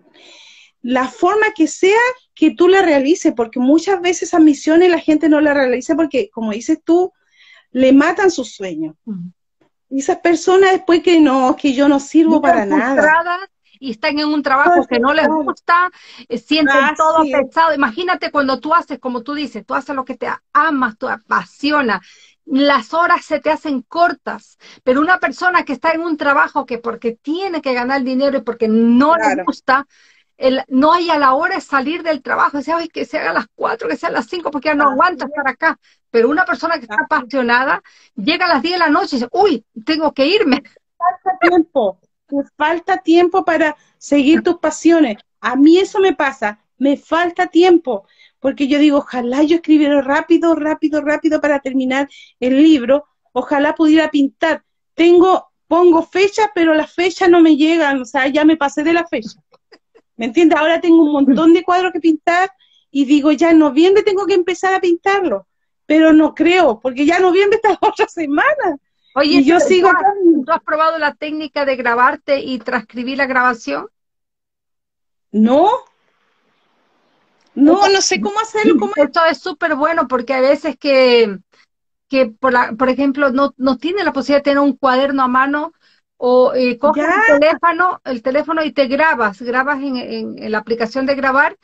[0.82, 1.98] La forma que sea
[2.34, 6.30] que tú la realices, porque muchas veces esas misiones la gente no la realiza porque,
[6.30, 7.12] como dices tú,
[7.70, 8.94] le matan sus sueños.
[9.88, 13.48] Y esas personas después que no, que yo no sirvo para nada.
[13.78, 15.90] y están en un trabajo que no les gusta,
[16.28, 17.32] eh, sienten Así todo es.
[17.32, 17.74] pesado.
[17.74, 22.00] Imagínate cuando tú haces, como tú dices, tú haces lo que te amas, te apasiona,
[22.44, 26.78] las horas se te hacen cortas, pero una persona que está en un trabajo que
[26.78, 29.86] porque tiene que ganar dinero y porque no le gusta,
[30.36, 33.30] el, no hay a la hora de salir del trabajo, dice, ay, que se haga
[33.30, 35.30] a las cuatro, que sea a las cinco, porque ya no aguanta es.
[35.30, 35.78] estar acá.
[36.10, 37.82] Pero una persona que está apasionada,
[38.16, 40.62] llega a las 10 de la noche y dice, uy, tengo que irme.
[40.96, 42.00] falta tiempo,
[42.56, 45.18] falta tiempo para seguir tus pasiones.
[45.40, 48.06] A mí eso me pasa, me falta tiempo,
[48.40, 52.08] porque yo digo, ojalá yo escribiera rápido, rápido, rápido para terminar
[52.40, 54.64] el libro, ojalá pudiera pintar.
[54.94, 58.92] Tengo, pongo fechas, pero las fechas no me llegan, o sea, ya me pasé de
[58.94, 59.38] la fecha.
[60.16, 60.58] ¿Me entiendes?
[60.58, 62.50] Ahora tengo un montón de cuadros que pintar
[62.90, 65.46] y digo, ya en noviembre tengo que empezar a pintarlo,
[65.86, 68.76] pero no creo, porque ya noviembre está la otra semana.
[69.14, 73.18] Oye, y yo ¿tú- sigo ¿tú, tú has probado la técnica de grabarte y transcribir
[73.18, 73.86] la grabación?
[75.32, 75.68] No,
[77.54, 81.38] no, no sé cómo hacerlo, cómo Esto es súper bueno porque hay veces que,
[82.08, 85.28] que por, la, por ejemplo, no, no tiene la posibilidad de tener un cuaderno a
[85.28, 85.72] mano
[86.18, 90.58] o eh, coges el teléfono, el teléfono y te grabas, grabas en, en- en la
[90.58, 91.58] aplicación de grabar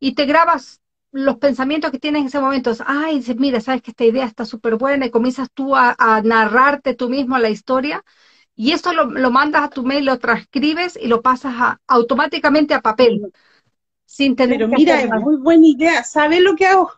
[0.00, 0.80] y te grabas
[1.12, 2.72] los pensamientos que tienes en ese momento.
[2.86, 6.22] Ay, dices, mira, sabes que esta idea está súper buena y comienzas tú a, a
[6.22, 8.04] narrarte tú mismo la historia
[8.56, 12.74] y eso lo, lo mandas a tu mail, lo transcribes y lo pasas a- automáticamente
[12.74, 13.32] a papel.
[14.06, 16.04] Sin tener Pero que mira, hacer es muy buena idea.
[16.04, 16.92] ¿Sabes lo que hago?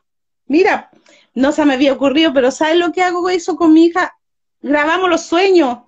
[0.47, 0.91] Mira,
[1.35, 4.15] no se me había ocurrido, pero ¿sabes lo que hago eso con mi hija?
[4.61, 5.79] Grabamos los sueños.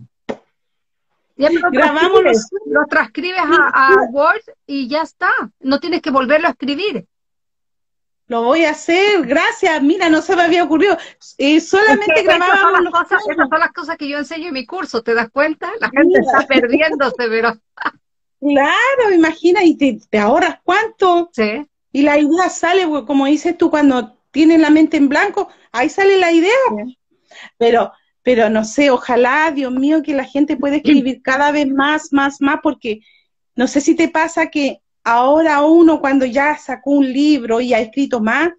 [1.36, 2.66] Ya, pero Grabamos los sueños.
[2.66, 5.30] lo transcribes a, a Word y ya está.
[5.60, 7.06] No tienes que volverlo a escribir.
[8.26, 9.80] Lo voy a hacer, gracias.
[9.82, 10.98] Mira, no se me había ocurrido.
[11.38, 13.38] Eh, Es solamente que esas son, grabábamos las los cosas, sueños.
[13.38, 15.70] esas son las cosas que yo enseño en mi curso, ¿te das cuenta?
[15.80, 16.20] La gente Mira.
[16.20, 17.56] está perdiéndose, pero
[18.40, 21.30] Claro, imagina, y te, te ahorras cuánto.
[21.32, 21.66] sí.
[21.90, 25.88] Y la idea sale, pues, como dices tú, cuando tienes la mente en blanco, ahí
[25.88, 26.52] sale la idea.
[27.56, 32.12] Pero, pero no sé, ojalá, Dios mío, que la gente pueda escribir cada vez más,
[32.12, 33.00] más, más, porque
[33.56, 37.80] no sé si te pasa que ahora uno cuando ya sacó un libro y ha
[37.80, 38.50] escrito más,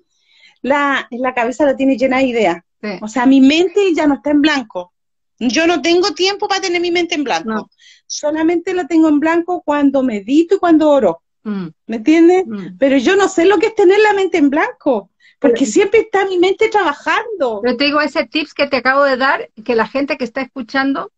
[0.61, 2.63] la, la cabeza la tiene llena de ideas.
[2.81, 2.89] sí.
[3.01, 4.91] O sea, mi mente ya no está en blanco.
[5.39, 7.49] Yo no tengo tiempo para tener mi mente en blanco.
[7.49, 7.69] No.
[8.09, 11.21] Solamente la tengo en blanco cuando medito y cuando oro.
[11.43, 12.43] Mm, ¿Me entiendes?
[12.47, 12.77] mm.
[12.79, 16.25] Pero yo no sé lo que es tener la mente en blanco, porque siempre está
[16.25, 17.61] mi mente trabajando.
[17.63, 20.41] Yo te digo, ese tips que te acabo de dar, que la gente que está
[20.41, 21.11] escuchando,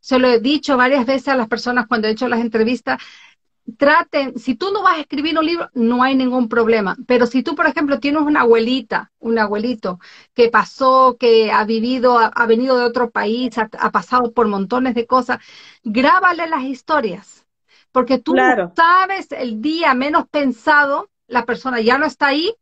[0.00, 3.00] se lo he dicho varias veces a las personas cuando he hecho las entrevistas,
[3.76, 7.42] traten, si tú no vas a escribir un libro, no hay ningún problema, pero si
[7.42, 9.98] tú, por ejemplo, tienes una abuelita, un abuelito
[10.34, 14.48] que pasó, que ha vivido, ha, ha venido de otro país, ha, ha pasado por
[14.48, 15.38] montones de cosas,
[15.84, 17.46] grábale las historias,
[17.92, 18.72] porque tú Claro.
[18.74, 22.54] sabes el día menos pensado, la persona ya no está ahí,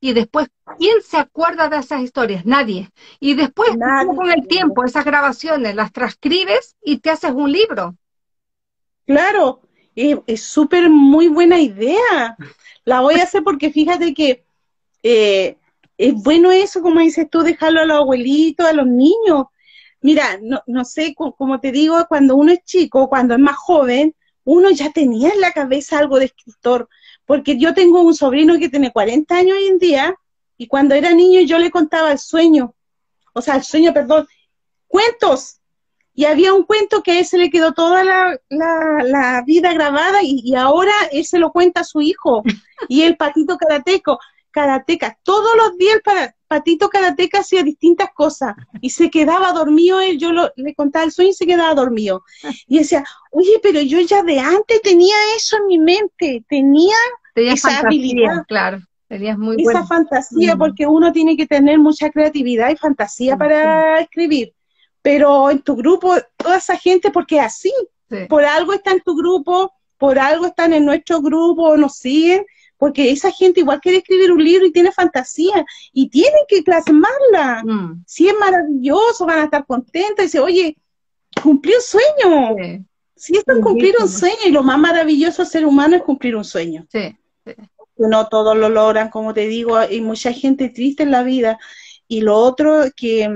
[0.00, 0.48] y después,
[0.78, 2.44] ¿quién se acuerda de esas historias?
[2.44, 2.90] Nadie.
[3.20, 4.16] Y después, Nadie.
[4.16, 7.96] con el tiempo, esas grabaciones las transcribes y te haces un libro.
[9.06, 9.60] Claro,
[9.94, 12.36] es es súper muy buena idea.
[12.84, 14.44] La voy a hacer porque fíjate que
[15.02, 15.56] eh,
[15.98, 19.46] es bueno eso, como dices tú, dejarlo a los abuelitos, a los niños.
[20.00, 23.56] Mira, no, no sé, co- como te digo, cuando uno es chico, cuando es más
[23.56, 24.14] joven,
[24.44, 26.88] uno ya tenía en la cabeza algo de escritor,
[27.24, 30.14] porque yo tengo un sobrino que tiene 40 años hoy en día,
[30.58, 32.74] y cuando era niño yo le contaba el sueño,
[33.34, 34.26] o sea, el sueño, perdón,
[34.88, 35.58] cuentos,
[36.14, 39.72] y había un cuento que a él se le quedó toda la, la, la vida
[39.72, 42.42] grabada y, y ahora él se lo cuenta a su hijo.
[42.88, 44.18] Y el patito karateco,
[44.50, 50.00] karateca, todos los días el pa- patito karateca hacía distintas cosas y se quedaba dormido
[50.02, 52.22] él, yo lo- le contaba el sueño y se quedaba dormido.
[52.66, 56.94] Y decía, oye, pero yo ya de antes tenía eso en mi mente, tenía
[57.34, 58.44] Tenías Esa fantasía, habilidad.
[58.46, 58.78] claro.
[59.08, 59.86] Tenías muy esa buena.
[59.86, 60.58] fantasía, Mm.
[60.58, 64.52] porque uno tiene que tener mucha creatividad y fantasía Sí, para escribir.
[65.02, 67.72] Pero en tu grupo, toda esa gente, porque es así,
[68.10, 68.26] Sí.
[68.28, 72.44] por algo está en tu grupo, por algo están en nuestro grupo, nos siguen,
[72.76, 77.62] porque esa gente igual quiere escribir un libro y tiene fantasía y tienen que plasmarla.
[77.64, 80.76] Mm, Si es maravilloso, van a estar contentos y dicen, oye,
[81.42, 82.56] cumplí un sueño.
[82.58, 82.84] sí,
[83.16, 86.36] Si esto es cumplir un sueño y lo más maravilloso del ser humano es cumplir
[86.36, 86.86] un sueño.
[86.90, 87.16] sí.
[87.96, 91.58] No todos lo logran, como te digo, hay mucha gente triste en la vida.
[92.08, 93.28] Y lo otro que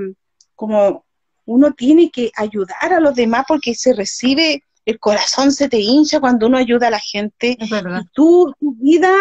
[0.55, 1.06] como
[1.47, 6.21] uno tiene que ayudar a los demás porque se recibe, el corazón se te hincha
[6.21, 7.57] cuando uno ayuda a la gente.
[7.59, 8.03] Es verdad.
[8.03, 9.13] Y tú, tu vida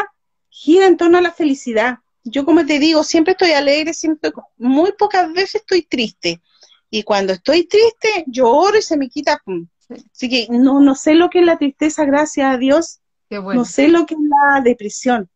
[0.49, 1.99] gira en torno a la felicidad.
[2.23, 6.41] Yo, como te digo, siempre estoy alegre, siempre, muy pocas veces estoy triste.
[6.89, 9.41] Y cuando estoy triste, lloro y se me quita.
[9.45, 9.67] pum.
[9.89, 12.99] Así que no, no sé lo que es la tristeza, gracias a Dios.
[13.29, 13.61] Qué bueno.
[13.61, 15.29] No sé lo que es la depresión.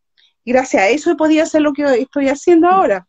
[0.44, 3.08] Y gracias a eso he podido hacer lo que estoy haciendo ahora.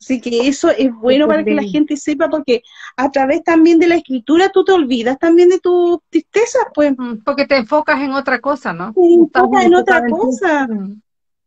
[0.00, 2.62] Así que eso es bueno para que la gente sepa, porque
[2.96, 6.94] a través también de la escritura tú te olvidas también de tus tristezas, pues.
[6.96, 8.94] Mm, Porque te enfocas en otra cosa, ¿no?
[8.94, 10.66] Te enfocas en otra cosa.
[10.66, 11.02] Mm,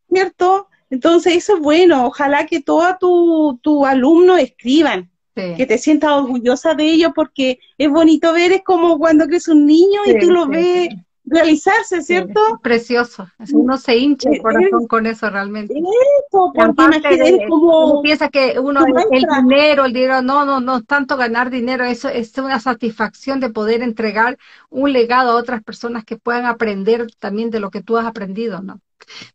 [0.08, 0.68] ¿cierto?
[0.92, 2.06] Entonces eso es bueno.
[2.06, 5.56] Ojalá que todos tus tu alumnos escriban, sí.
[5.58, 9.66] que te sientas orgullosa de ellos, porque es bonito ver, es como cuando crece un
[9.66, 10.90] niño y tú lo sí, ves.
[11.26, 12.60] Realizarse, ¿cierto?
[12.62, 13.28] precioso.
[13.54, 15.74] Uno se hincha el Eh, corazón con eso realmente.
[15.74, 17.94] Eso, porque de- como...
[17.94, 22.10] uno piensa que uno el, dinero, el dinero, no, no, no tanto ganar dinero, eso
[22.10, 24.38] es una satisfacción de poder entregar
[24.70, 28.62] un legado a otras personas que puedan aprender también de lo que tú has aprendido,
[28.62, 28.80] ¿no?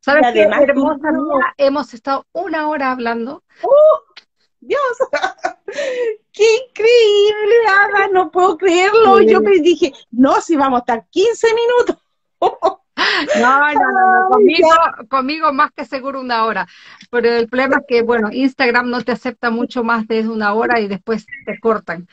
[0.01, 1.55] ¿Sabes qué, hermosa mía?
[1.59, 3.43] Hemos estado una hora hablando
[4.69, 4.81] Dios,
[6.33, 8.09] ¡Qué increíble, Ada!
[8.13, 9.21] No puedo creerlo.
[9.23, 11.97] Yo me dije, no, si vamos a estar 15 minutos.
[13.41, 14.69] No, no, no, Conmigo,
[15.09, 16.67] conmigo más que seguro una hora.
[17.11, 20.81] Pero el problema es que, bueno, Instagram no te acepta mucho más de una hora
[20.81, 22.09] y después te cortan.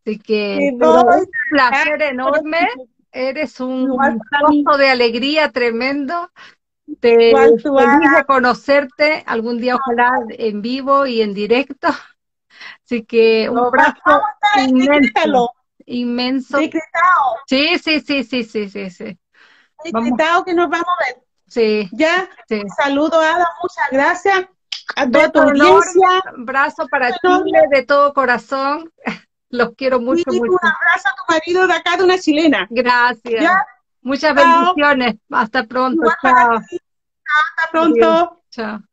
[0.00, 2.68] Así que no, un placer enorme.
[3.12, 6.30] Eres un gozo de alegría tremendo.
[6.98, 11.88] Te feliz de conocerte algún día, ojalá en vivo y en directo.
[12.84, 14.22] Así que un abrazo
[14.58, 15.52] inmenso.
[15.86, 16.58] Inmenso.
[17.46, 19.18] Sí, sí, sí, sí, sí, sí, sí.
[19.82, 19.92] Que
[20.54, 21.22] nos vamos a ver.
[21.48, 21.88] Sí.
[21.92, 22.28] Ya.
[22.48, 22.62] Sí.
[22.76, 24.46] Saludo, Ada, muchas gracias.
[24.96, 26.22] A toda tu audiencia.
[26.34, 28.92] Un abrazo para Chile de todo corazón.
[29.48, 30.52] Los quiero mucho, y mucho.
[30.52, 32.68] Un abrazo a tu marido de acá, de una chilena.
[32.70, 33.52] Gracias.
[34.02, 35.16] Muchas bendiciones.
[35.30, 36.02] Hasta pronto.
[36.22, 36.56] Chao.
[36.56, 38.42] Hasta pronto.
[38.50, 38.89] Chao.